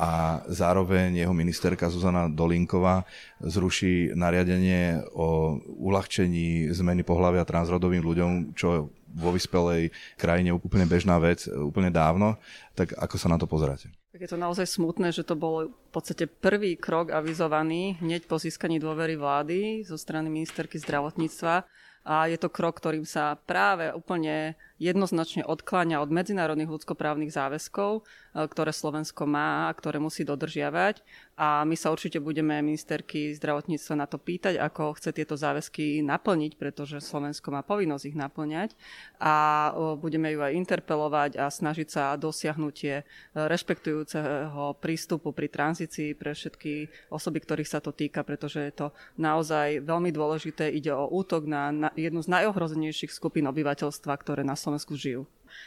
[0.00, 3.04] a zároveň jeho ministerka Zuzana Dolinková
[3.42, 11.44] zruší nariadenie o uľahčení zmeny pohľavia transrodovým ľuďom, čo vo vyspelej krajine úplne bežná vec,
[11.50, 12.38] úplne dávno.
[12.78, 13.90] Tak ako sa na to pozeráte?
[14.14, 18.38] Tak je to naozaj smutné, že to bol v podstate prvý krok avizovaný hneď po
[18.38, 21.66] získaní dôvery vlády zo strany ministerky zdravotníctva
[22.00, 28.02] a je to krok, ktorým sa práve úplne jednoznačne odkláňa od medzinárodných ľudskoprávnych záväzkov, e,
[28.48, 31.04] ktoré Slovensko má a ktoré musí dodržiavať.
[31.36, 36.56] A my sa určite budeme ministerky zdravotníctva na to pýtať, ako chce tieto záväzky naplniť,
[36.56, 38.72] pretože Slovensko má povinnosť ich naplňať.
[39.20, 39.68] A
[40.00, 43.04] budeme ju aj interpelovať a snažiť sa dosiahnutie e,
[43.36, 49.80] rešpektujúceho prístupu pri tranzícii pre všetky osoby, ktorých sa to týka, pretože je to naozaj
[49.80, 50.68] veľmi dôležité.
[50.68, 55.24] Ide o útok na jednu z najohrozenejších skupín obyvateľstva, ktoré na Slovensku žijú.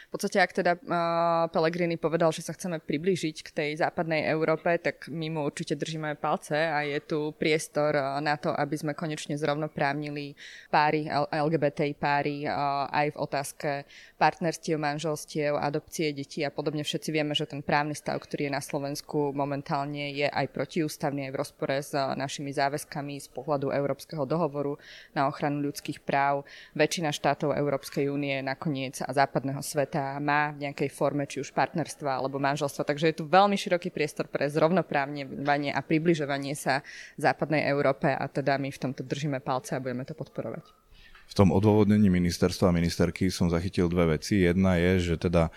[0.08, 4.70] V podstate, ak teda uh, Pellegrini povedal, že sa chceme priblížiť k tej západnej Európe,
[4.80, 8.92] tak my mu určite držíme palce a je tu priestor uh, na to, aby sme
[8.96, 10.34] konečne zrovnoprávnili
[10.70, 13.70] páry, LGBTI páry uh, aj v otázke
[14.16, 16.86] partnerstiev, manželstiev, adopcie detí a podobne.
[16.86, 21.32] Všetci vieme, že ten právny stav, ktorý je na Slovensku momentálne je aj protiústavný, aj
[21.32, 24.78] v rozpore s uh, našimi záväzkami z pohľadu Európskeho dohovoru
[25.12, 26.46] na ochranu ľudských práv.
[26.72, 32.22] Väčšina štátov Európskej únie nakoniec a západného sveta má v nejakej forme či už partnerstva
[32.22, 32.86] alebo manželstva.
[32.86, 36.86] Takže je tu veľmi široký priestor pre zrovnoprávnenie a približovanie sa
[37.18, 40.84] západnej Európe a teda my v tomto držíme palce a budeme to podporovať.
[41.24, 44.44] V tom odôvodnení ministerstva a ministerky som zachytil dve veci.
[44.44, 45.52] Jedna je, že teda e,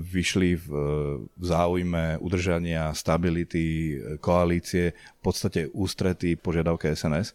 [0.00, 0.66] vyšli v,
[1.28, 7.32] v záujme udržania stability e, koalície podstate ústrety požiadavke SNS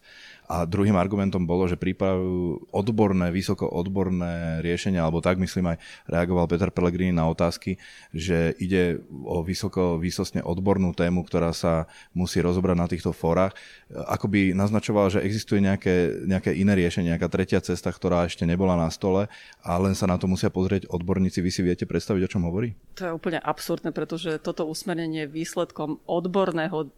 [0.50, 5.76] a druhým argumentom bolo, že pripravujú odborné, vysoko odborné riešenia, alebo tak myslím aj
[6.10, 7.78] reagoval Peter Pellegrini na otázky,
[8.10, 13.54] že ide o vysoko, výsostne odbornú tému, ktorá sa musí rozobrať na týchto fórach.
[13.94, 18.74] Ako by naznačoval, že existuje nejaké, nejaké iné riešenie, nejaká tretia cesta, ktorá ešte nebola
[18.74, 19.30] na stole
[19.62, 21.38] a len sa na to musia pozrieť odborníci.
[21.38, 22.74] Vy si viete predstaviť, o čom hovorí?
[22.98, 26.90] To je úplne absurdné, pretože toto usmernenie je výsledkom odborného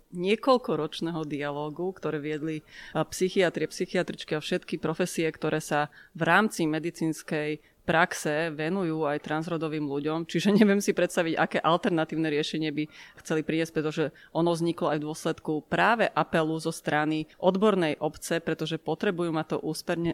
[0.82, 7.62] niekoľkoročného dialógu, ktoré viedli psychi psychiatrie, psychiatričky a všetky profesie, ktoré sa v rámci medicínskej
[7.82, 12.84] praxe venujú aj transrodovým ľuďom, čiže neviem si predstaviť, aké alternatívne riešenie by
[13.22, 18.78] chceli priniesť, pretože ono vzniklo aj v dôsledku práve apelu zo strany odbornej obce, pretože
[18.78, 19.62] potrebujú mať to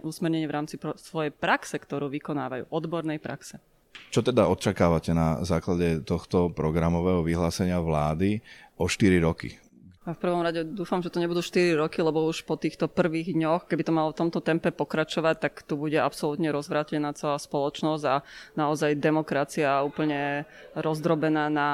[0.05, 3.61] úsmernenie v rámci svojej praxe, ktorú vykonávajú, odbornej praxe.
[4.09, 8.41] Čo teda očakávate na základe tohto programového vyhlásenia vlády
[8.81, 9.59] o 4 roky?
[10.09, 13.37] A v prvom rade dúfam, že to nebudú 4 roky, lebo už po týchto prvých
[13.37, 18.05] dňoch, keby to malo v tomto tempe pokračovať, tak tu bude absolútne rozvrátená celá spoločnosť
[18.09, 18.25] a
[18.57, 21.69] naozaj demokracia úplne rozdrobená na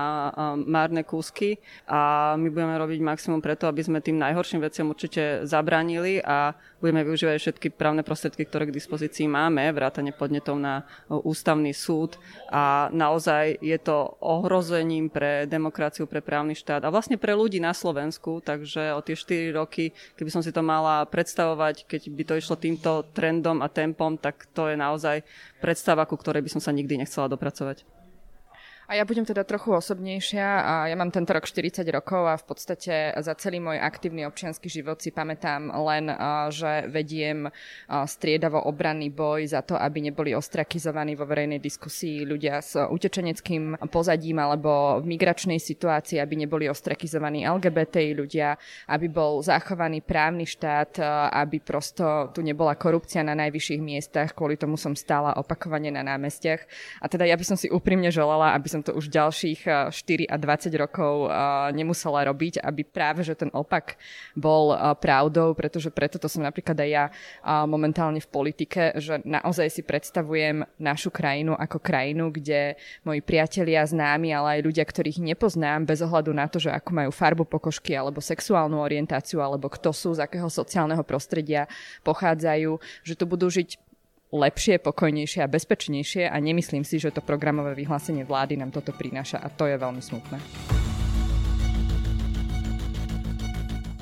[0.59, 1.63] márne kúsky.
[1.87, 7.07] A my budeme robiť maximum preto, aby sme tým najhorším veciam určite zabránili a budeme
[7.07, 12.19] využívať všetky právne prostriedky, ktoré k dispozícii máme, vrátane podnetov na ústavný súd.
[12.51, 17.71] A naozaj je to ohrozením pre demokraciu, pre právny štát a vlastne pre ľudí na
[17.71, 22.23] Slovensku Slovensku, takže o tie 4 roky, keby som si to mala predstavovať, keď by
[22.25, 25.21] to išlo týmto trendom a tempom, tak to je naozaj
[25.61, 27.85] predstava, ku ktorej by som sa nikdy nechcela dopracovať.
[28.85, 30.45] A ja budem teda trochu osobnejšia.
[30.45, 34.69] A ja mám tento rok 40 rokov a v podstate za celý môj aktívny občianský
[34.69, 36.13] život si pamätám len,
[36.53, 37.49] že vediem
[37.89, 44.45] striedavo obranný boj za to, aby neboli ostrakizovaní vo verejnej diskusii ľudia s utečeneckým pozadím
[44.45, 48.61] alebo v migračnej situácii, aby neboli ostrakizovaní LGBTI ľudia,
[48.93, 51.01] aby bol zachovaný právny štát,
[51.33, 56.61] aby prosto tu nebola korupcia na najvyšších miestach, kvôli tomu som stála opakovane na námestiach.
[57.01, 60.27] A teda ja by som si úprimne želala, aby som to už ďalších 4 eh,
[60.27, 61.31] a 20 rokov eh,
[61.71, 63.95] nemusela robiť, aby práve že ten opak
[64.35, 67.05] bol eh, pravdou, pretože preto to som napríklad aj ja
[67.45, 74.33] momentálne v politike, že naozaj si predstavujem našu krajinu ako krajinu, kde moji priatelia, známi,
[74.33, 78.25] ale aj ľudia, ktorých nepoznám, bez ohľadu na to, že ako majú farbu pokožky alebo
[78.25, 81.69] sexuálnu orientáciu, alebo kto sú, z akého sociálneho prostredia
[82.03, 83.84] pochádzajú, že tu budú žiť
[84.35, 89.39] lepšie, pokojnejšie a bezpečnejšie a nemyslím si, že to programové vyhlásenie vlády nám toto prináša
[89.39, 90.43] a to je veľmi smutné.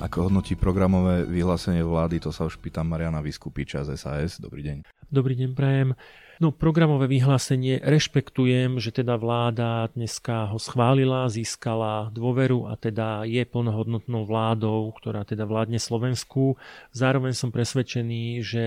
[0.03, 4.35] Ako hodnotí programové vyhlásenie vlády, to sa už pýtam Mariana Vyskupiča z SAS.
[4.35, 4.77] Dobrý deň.
[5.07, 5.95] Dobrý deň, prajem.
[6.43, 13.47] No programové vyhlásenie rešpektujem, že teda vláda dneska ho schválila, získala dôveru a teda je
[13.47, 16.59] plnohodnotnou vládou, ktorá teda vládne Slovensku.
[16.91, 18.65] Zároveň som presvedčený, že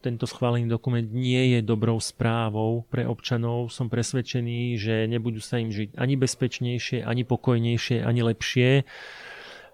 [0.00, 3.68] tento schválený dokument nie je dobrou správou pre občanov.
[3.68, 8.88] Som presvedčený, že nebudú sa im žiť ani bezpečnejšie, ani pokojnejšie, ani lepšie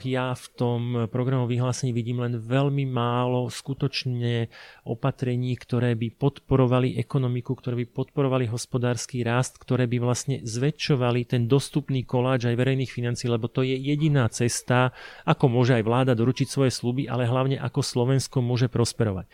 [0.05, 4.51] ja v tom programu vyhlásení vidím len veľmi málo skutočne
[4.87, 11.49] opatrení, ktoré by podporovali ekonomiku, ktoré by podporovali hospodársky rast, ktoré by vlastne zväčšovali ten
[11.51, 14.93] dostupný koláč aj verejných financí, lebo to je jediná cesta,
[15.25, 19.29] ako môže aj vláda doručiť svoje sluby, ale hlavne ako Slovensko môže prosperovať.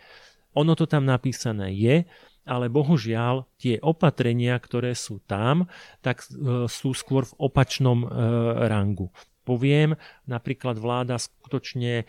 [0.57, 2.07] Ono to tam napísané je,
[2.47, 5.67] ale bohužiaľ tie opatrenia, ktoré sú tam,
[5.99, 8.07] tak e, sú skôr v opačnom e,
[8.71, 9.11] rangu
[9.47, 9.95] poviem,
[10.27, 12.03] napríklad vláda skutočne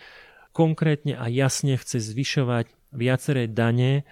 [0.51, 4.03] konkrétne a jasne chce zvyšovať viaceré dane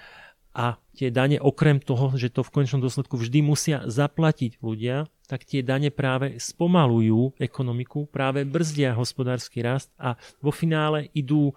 [0.54, 5.42] a tie dane okrem toho, že to v konečnom dôsledku vždy musia zaplatiť ľudia, tak
[5.42, 11.50] tie dane práve spomalujú ekonomiku, práve brzdia hospodársky rast a vo finále idú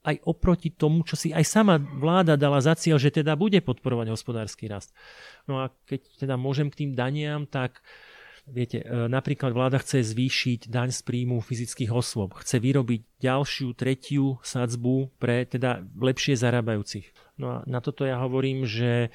[0.00, 4.08] aj oproti tomu, čo si aj sama vláda dala za cieľ, že teda bude podporovať
[4.08, 4.96] hospodársky rast.
[5.44, 8.09] No a keď teda môžem k tým daniam, tak uh,
[8.50, 12.34] Viete, e, napríklad vláda chce zvýšiť daň z príjmu fyzických osôb.
[12.42, 17.38] Chce vyrobiť ďalšiu, tretiu sadzbu pre teda lepšie zarábajúcich.
[17.38, 19.08] No a na toto ja hovorím, že e,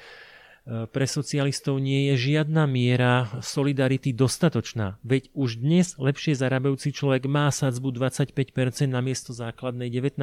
[0.88, 4.96] pre socialistov nie je žiadna miera solidarity dostatočná.
[5.04, 8.32] Veď už dnes lepšie zarábajúci človek má sadzbu 25%
[8.88, 10.16] na miesto základnej 19%.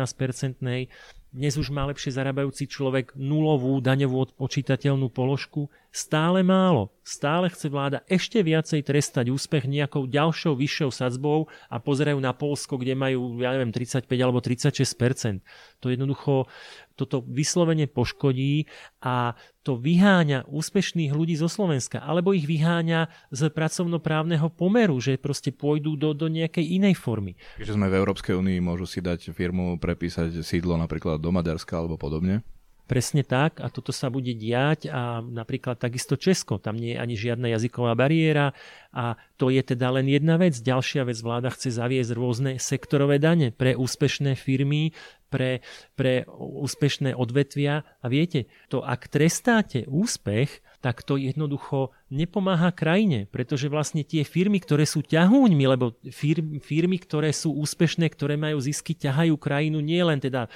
[1.33, 5.65] Dnes už má lepšie zarábajúci človek nulovú daňovú odpočítateľnú položku.
[5.89, 6.93] Stále málo.
[7.01, 12.77] Stále chce vláda ešte viacej trestať úspech nejakou ďalšou vyššou sadzbou a pozerajú na Polsko,
[12.77, 15.41] kde majú, ja neviem, 35 alebo 36%.
[15.81, 16.45] To jednoducho
[16.93, 18.69] toto vyslovene poškodí
[19.01, 19.33] a
[19.65, 25.95] to vyháňa úspešných ľudí zo Slovenska, alebo ich vyháňa z pracovnoprávneho pomeru, že proste pôjdu
[25.95, 27.39] do, do nejakej inej formy.
[27.57, 31.95] Keďže sme v Európskej únii, môžu si dať firmu prepísať sídlo napríklad do Maďarska alebo
[31.95, 32.43] podobne?
[32.83, 37.15] Presne tak a toto sa bude diať a napríklad takisto Česko, tam nie je ani
[37.15, 38.51] žiadna jazyková bariéra
[38.91, 40.51] a to je teda len jedna vec.
[40.59, 44.91] Ďalšia vec, vláda chce zaviesť rôzne sektorové dane pre úspešné firmy,
[45.33, 45.65] pre,
[45.97, 53.71] pre úspešné odvetvia a viete, to ak trestáte úspech, tak to jednoducho nepomáha krajine, pretože
[53.71, 55.97] vlastne tie firmy, ktoré sú ťahúňmi, lebo
[56.61, 60.51] firmy, ktoré sú úspešné, ktoré majú zisky, ťahajú krajinu nie len teda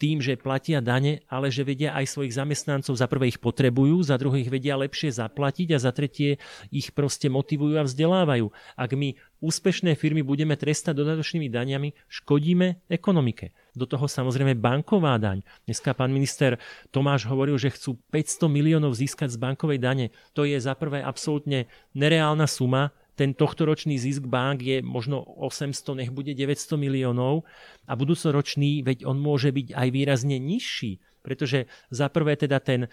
[0.00, 4.16] tým, že platia dane, ale že vedia aj svojich zamestnancov, za prvé ich potrebujú, za
[4.16, 6.40] druhé ich vedia lepšie zaplatiť a za tretie
[6.72, 8.48] ich proste motivujú a vzdelávajú.
[8.80, 13.52] Ak my úspešné firmy budeme trestať dodatočnými daňami, škodíme ekonomike.
[13.76, 15.44] Do toho samozrejme banková daň.
[15.68, 16.56] Dneska pán minister
[16.90, 20.06] Tomáš hovoril, že chcú 500 miliónov získať z bankovej dane.
[20.32, 26.12] To je za prvé absolútne nereálna suma, ten tohtoročný zisk bank je možno 800, nech
[26.12, 27.48] bude 900 miliónov
[27.88, 32.88] a budúcoročný, veď on môže byť aj výrazne nižší, pretože za prvé teda ten e,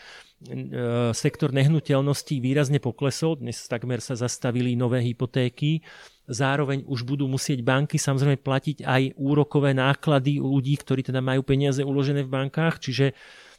[1.11, 5.83] sektor nehnuteľností výrazne poklesol, dnes takmer sa zastavili nové hypotéky,
[6.23, 11.83] Zároveň už budú musieť banky samozrejme platiť aj úrokové náklady ľudí, ktorí teda majú peniaze
[11.83, 13.11] uložené v bankách, čiže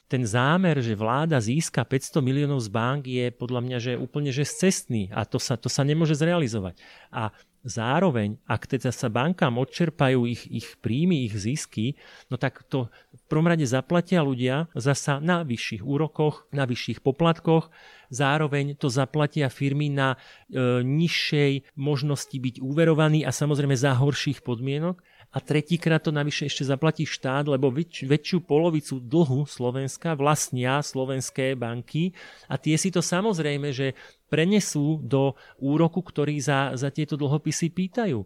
[0.09, 4.45] ten zámer, že vláda získa 500 miliónov z bank je podľa mňa že úplne že
[4.45, 6.77] cestný a to sa, to sa nemôže zrealizovať.
[7.09, 7.33] A
[7.65, 11.97] Zároveň, ak teda sa bankám odčerpajú ich, ich príjmy, ich zisky,
[12.29, 17.73] no tak to v prvom rade zaplatia ľudia zasa na vyšších úrokoch, na vyšších poplatkoch,
[18.13, 20.21] zároveň to zaplatia firmy na
[20.53, 25.01] e, nižšej možnosti byť úverovaný a samozrejme za horších podmienok
[25.35, 31.59] a tretíkrát to navyše ešte zaplatí štát, lebo väč, väčšiu polovicu dlhu Slovenska vlastnia slovenské
[31.59, 32.15] banky
[32.47, 33.99] a tie si to samozrejme, že
[34.31, 38.23] prenesú do úroku, ktorý za, za tieto dlhopisy pýtajú.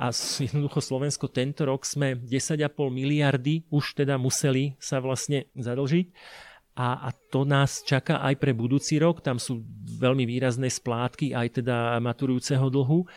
[0.00, 6.06] A jednoducho Slovensko tento rok sme 10,5 miliardy už teda museli sa vlastne zadlžiť.
[6.76, 9.24] A, a to nás čaká aj pre budúci rok.
[9.24, 9.64] Tam sú
[9.96, 13.08] veľmi výrazné splátky aj teda maturujúceho dlhu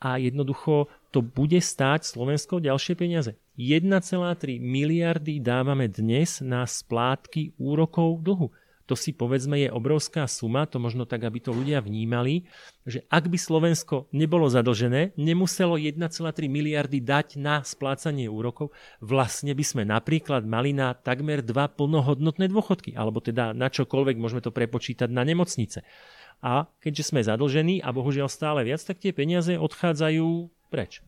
[0.00, 3.36] a jednoducho to bude stáť Slovensko ďalšie peniaze.
[3.60, 8.48] 1,3 miliardy dávame dnes na splátky úrokov dlhu.
[8.90, 12.48] To si povedzme je obrovská suma, to možno tak, aby to ľudia vnímali,
[12.82, 16.02] že ak by Slovensko nebolo zadlžené, nemuselo 1,3
[16.50, 22.98] miliardy dať na splácanie úrokov, vlastne by sme napríklad mali na takmer dva plnohodnotné dôchodky,
[22.98, 25.86] alebo teda na čokoľvek môžeme to prepočítať na nemocnice
[26.42, 31.02] a keďže sme zadlžení a bohužiaľ stále viac, tak tie peniaze odchádzajú prédio.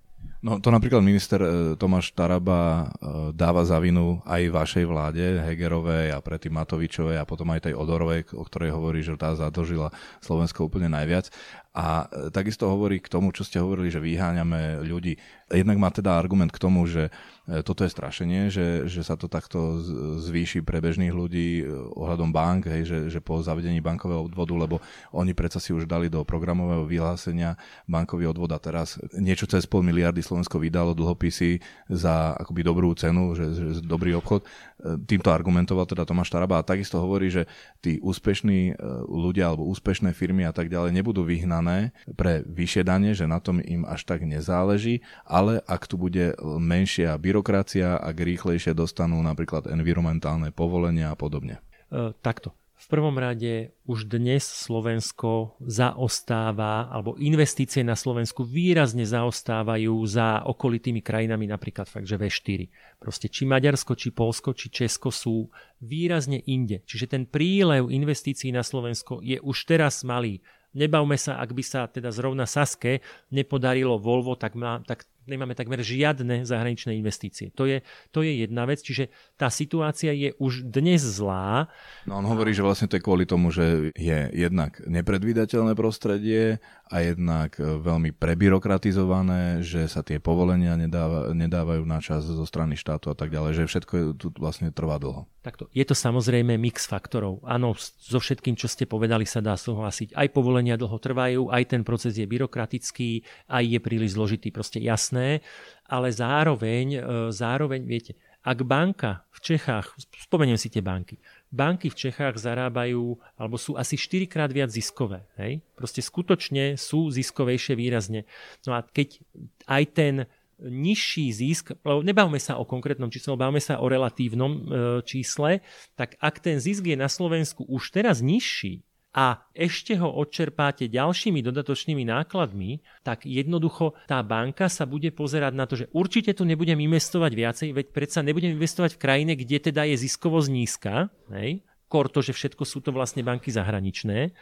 [0.45, 1.49] No to napríklad minister e,
[1.81, 2.87] Tomáš Taraba e,
[3.33, 8.29] dáva za vinu aj vašej vláde, Hegerovej a predtým Matovičovej a potom aj tej Odorovej,
[8.37, 9.89] o ktorej hovorí, že tá zadlžila
[10.21, 11.33] Slovensko úplne najviac.
[11.73, 15.17] A e, takisto hovorí k tomu, čo ste hovorili, že vyháňame ľudí.
[15.49, 17.09] Jednak má teda argument k tomu, že
[17.45, 19.77] toto je strašenie, že, že sa to takto
[20.17, 21.61] zvýši pre bežných ľudí
[21.93, 24.81] ohľadom bank, hej, že, že po zavedení bankového odvodu, lebo
[25.13, 29.85] oni predsa si už dali do programového vyhlásenia bankový odvod a teraz niečo cez pol
[29.85, 31.63] miliardy Slovensko vydalo dlhopisy
[31.93, 34.43] za akoby dobrú cenu, že, že dobrý obchod.
[34.43, 37.47] E, týmto argumentoval teda Tomáš Taraba a takisto hovorí, že
[37.79, 43.29] tí úspešní ľudia alebo úspešné firmy a tak ďalej nebudú vyhnané pre vyššie dane, že
[43.29, 49.21] na tom im až tak nezáleží, ale ak tu bude menšia byrokracia, ak rýchlejšie dostanú
[49.21, 51.61] napríklad environmentálne povolenia a podobne?
[51.93, 52.57] E, takto.
[52.85, 61.01] V prvom rade už dnes Slovensko zaostáva, alebo investície na Slovensku výrazne zaostávajú za okolitými
[61.01, 62.69] krajinami, napríklad fakt, že V4.
[63.01, 65.49] Proste či Maďarsko, či Polsko, či Česko sú
[65.81, 66.85] výrazne inde.
[66.85, 70.45] Čiže ten prílev investícií na Slovensko je už teraz malý.
[70.77, 73.01] Nebavme sa, ak by sa teda zrovna Saske
[73.33, 77.51] nepodarilo Volvo, tak, má, tak nemáme takmer žiadne zahraničné investície.
[77.57, 77.81] To je,
[78.13, 81.69] to je jedna vec, čiže tá situácia je už dnes zlá.
[82.05, 86.61] No on hovorí, že vlastne to je kvôli tomu, že je jednak nepredvídateľné prostredie
[86.91, 93.13] a jednak veľmi prebyrokratizované, že sa tie povolenia nedáva, nedávajú na čas zo strany štátu
[93.13, 95.25] a tak ďalej, že všetko tu vlastne trvá dlho.
[95.41, 95.69] Takto.
[95.77, 97.45] Je to samozrejme mix faktorov.
[97.45, 100.17] Áno, so všetkým, čo ste povedali, sa dá súhlasiť.
[100.17, 105.05] Aj povolenia dlho trvajú, aj ten proces je byrokratický, aj je príliš zložitý, proste jasné
[105.05, 105.41] jasné,
[105.85, 108.13] ale zároveň, e, zároveň viete,
[108.45, 109.97] ak banka v Čechách,
[110.29, 111.17] spomeniem si tie banky,
[111.55, 115.23] banky v Čechách zarábajú, alebo sú asi 4 krát viac ziskové.
[115.39, 115.63] Hej?
[115.79, 118.27] Proste skutočne sú ziskovejšie výrazne.
[118.67, 119.23] No a keď
[119.71, 120.15] aj ten
[120.59, 124.61] nižší zisk, lebo nebavme sa o konkrétnom čísle, bavme sa o relatívnom e,
[125.03, 125.63] čísle,
[125.99, 128.83] tak ak ten zisk je na Slovensku už teraz nižší,
[129.15, 135.71] a ešte ho odčerpáte ďalšími dodatočnými nákladmi, tak jednoducho tá banka sa bude pozerať na
[135.71, 139.87] to, že určite tu nebudem investovať viacej, veď predsa nebudem investovať v krajine, kde teda
[139.87, 140.95] je ziskovosť nízka,
[141.31, 141.63] hej?
[141.87, 144.35] kor to, že všetko sú to vlastne banky zahraničné.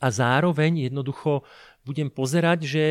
[0.00, 1.44] A zároveň jednoducho
[1.84, 2.84] budem pozerať, že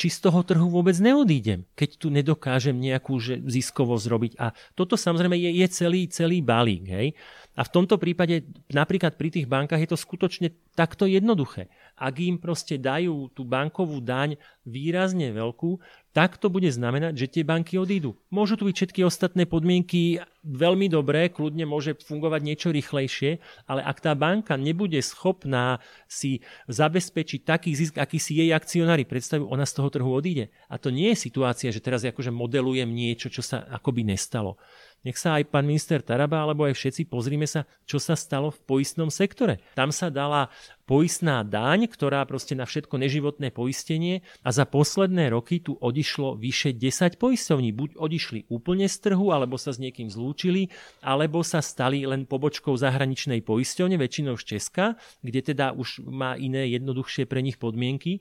[0.00, 4.32] či z toho trhu vôbec neodídem, keď tu nedokážem nejakú že ziskovosť robiť.
[4.40, 6.88] A toto samozrejme je, je celý, celý balík.
[6.88, 7.12] Hej?
[7.52, 11.68] A v tomto prípade napríklad pri tých bankách je to skutočne takto jednoduché.
[12.00, 15.76] Ak im proste dajú tú bankovú daň výrazne veľkú,
[16.10, 18.18] tak to bude znamenať, že tie banky odídu.
[18.34, 23.38] Môžu tu byť všetky ostatné podmienky veľmi dobré, kľudne môže fungovať niečo rýchlejšie,
[23.70, 25.78] ale ak tá banka nebude schopná
[26.10, 30.50] si zabezpečiť taký zisk, aký si jej akcionári predstavujú, ona z toho trhu odíde.
[30.66, 34.58] A to nie je situácia, že teraz akože modelujem niečo, čo sa akoby nestalo.
[35.00, 38.60] Nech sa aj pán minister Taraba, alebo aj všetci pozrime sa, čo sa stalo v
[38.68, 39.64] poistnom sektore.
[39.72, 40.52] Tam sa dala
[40.84, 46.74] poistná daň, ktorá proste na všetko neživotné poistenie a za posledné roky tu odišlo vyše
[46.76, 47.70] 10 poistovní.
[47.70, 50.68] Buď odišli úplne z trhu, alebo sa s niekým zlúčili,
[51.00, 56.68] alebo sa stali len pobočkou zahraničnej poisťovne, väčšinou z Česka, kde teda už má iné
[56.74, 58.18] jednoduchšie pre nich podmienky.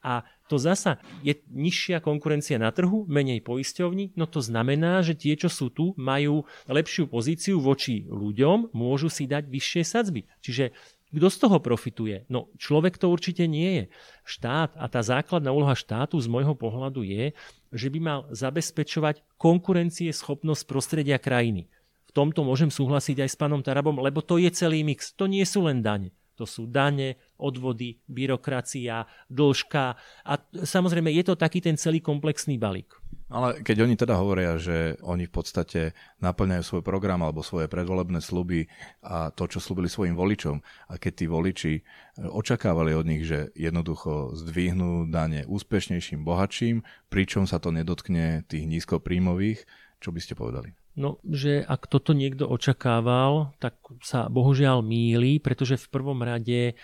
[0.00, 0.22] A
[0.52, 5.48] to zasa je nižšia konkurencia na trhu, menej poisťovní, no to znamená, že tie, čo
[5.48, 10.28] sú tu, majú lepšiu pozíciu voči ľuďom, môžu si dať vyššie sadzby.
[10.44, 10.76] Čiže
[11.12, 12.24] Kto z toho profituje?
[12.32, 13.84] No človek to určite nie je.
[14.24, 17.36] Štát a tá základná úloha štátu z môjho pohľadu je,
[17.68, 21.68] že by mal zabezpečovať konkurencie schopnosť prostredia krajiny.
[22.08, 25.12] V tomto môžem súhlasiť aj s pánom Tarabom, lebo to je celý mix.
[25.20, 26.16] To nie sú len dane.
[26.40, 29.84] To sú dane, odvody, byrokracia, dĺžka
[30.22, 30.32] a
[30.62, 33.02] samozrejme je to taký ten celý komplexný balík.
[33.32, 38.20] Ale keď oni teda hovoria, že oni v podstate naplňajú svoj program alebo svoje predvolebné
[38.20, 38.68] sluby
[39.00, 41.82] a to, čo slúbili svojim voličom, a keď tí voliči e,
[42.28, 49.64] očakávali od nich, že jednoducho zdvihnú dane úspešnejším, bohatším, pričom sa to nedotkne tých nízkopríjmových,
[49.96, 50.76] čo by ste povedali?
[50.92, 56.76] No, že ak toto niekto očakával, tak sa bohužiaľ míli, pretože v prvom rade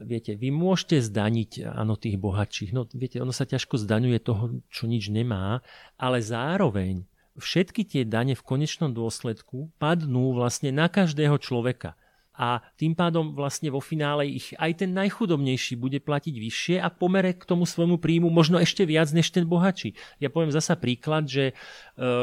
[0.00, 2.70] viete, vy môžete zdaniť áno, tých bohatších.
[2.72, 5.60] No, viete, ono sa ťažko zdaňuje toho, čo nič nemá,
[6.00, 7.04] ale zároveň
[7.38, 11.94] všetky tie dane v konečnom dôsledku padnú vlastne na každého človeka
[12.40, 17.36] a tým pádom vlastne vo finále ich aj ten najchudobnejší bude platiť vyššie a pomere
[17.36, 19.92] k tomu svojmu príjmu možno ešte viac než ten bohatší.
[20.24, 21.54] Ja poviem zasa príklad, že e,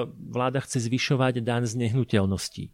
[0.09, 2.73] vláda chce zvyšovať dan z nehnuteľností.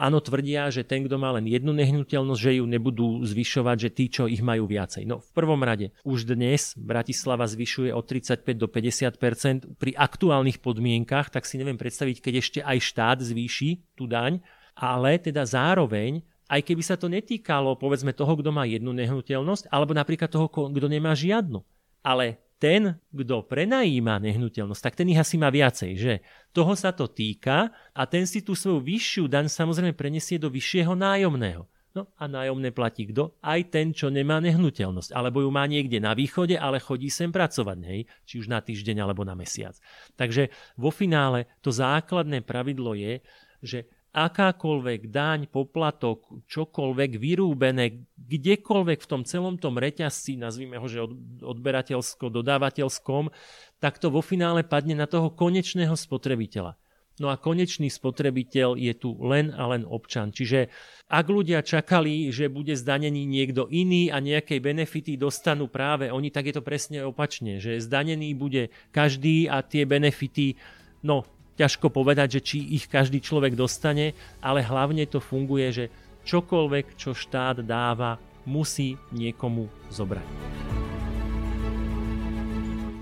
[0.00, 4.08] Áno, tvrdia, že ten, kto má len jednu nehnuteľnosť, že ju nebudú zvyšovať, že tí,
[4.08, 5.04] čo ich majú viacej.
[5.04, 11.28] No v prvom rade, už dnes Bratislava zvyšuje od 35 do 50% pri aktuálnych podmienkach,
[11.28, 14.40] tak si neviem predstaviť, keď ešte aj štát zvýši tú daň,
[14.72, 19.92] ale teda zároveň aj keby sa to netýkalo povedzme toho, kto má jednu nehnuteľnosť, alebo
[19.92, 21.60] napríklad toho, kto nemá žiadnu.
[22.00, 26.14] Ale ten, kto prenajíma nehnuteľnosť, tak ten ich asi má viacej, že?
[26.52, 30.92] Toho sa to týka a ten si tú svoju vyššiu daň samozrejme prenesie do vyššieho
[30.92, 31.64] nájomného.
[31.90, 33.34] No a nájomné platí kto?
[33.42, 35.10] Aj ten, čo nemá nehnuteľnosť.
[35.10, 38.00] Alebo ju má niekde na východe, ale chodí sem pracovať, hej?
[38.22, 39.74] či už na týždeň alebo na mesiac.
[40.14, 43.18] Takže vo finále to základné pravidlo je,
[43.58, 51.06] že akákoľvek daň, poplatok, čokoľvek vyrúbené, kdekoľvek v tom celom tom reťazci, nazvime ho, že
[51.46, 53.30] odberateľsko-dodávateľskom,
[53.78, 56.74] tak to vo finále padne na toho konečného spotrebiteľa.
[57.20, 60.32] No a konečný spotrebiteľ je tu len a len občan.
[60.32, 60.72] Čiže
[61.12, 66.48] ak ľudia čakali, že bude zdanený niekto iný a nejaké benefity dostanú práve oni, tak
[66.48, 70.56] je to presne opačne, že zdanený bude každý a tie benefity,
[71.04, 71.28] no
[71.60, 75.84] ťažko povedať, že či ich každý človek dostane, ale hlavne to funguje, že
[76.24, 78.16] čokoľvek, čo štát dáva,
[78.48, 80.24] musí niekomu zobrať.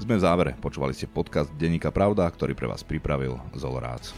[0.02, 0.52] Sme v závere.
[0.58, 4.10] Počúvali ste podcast Denníka Pravda, ktorý pre vás pripravil Zolorác.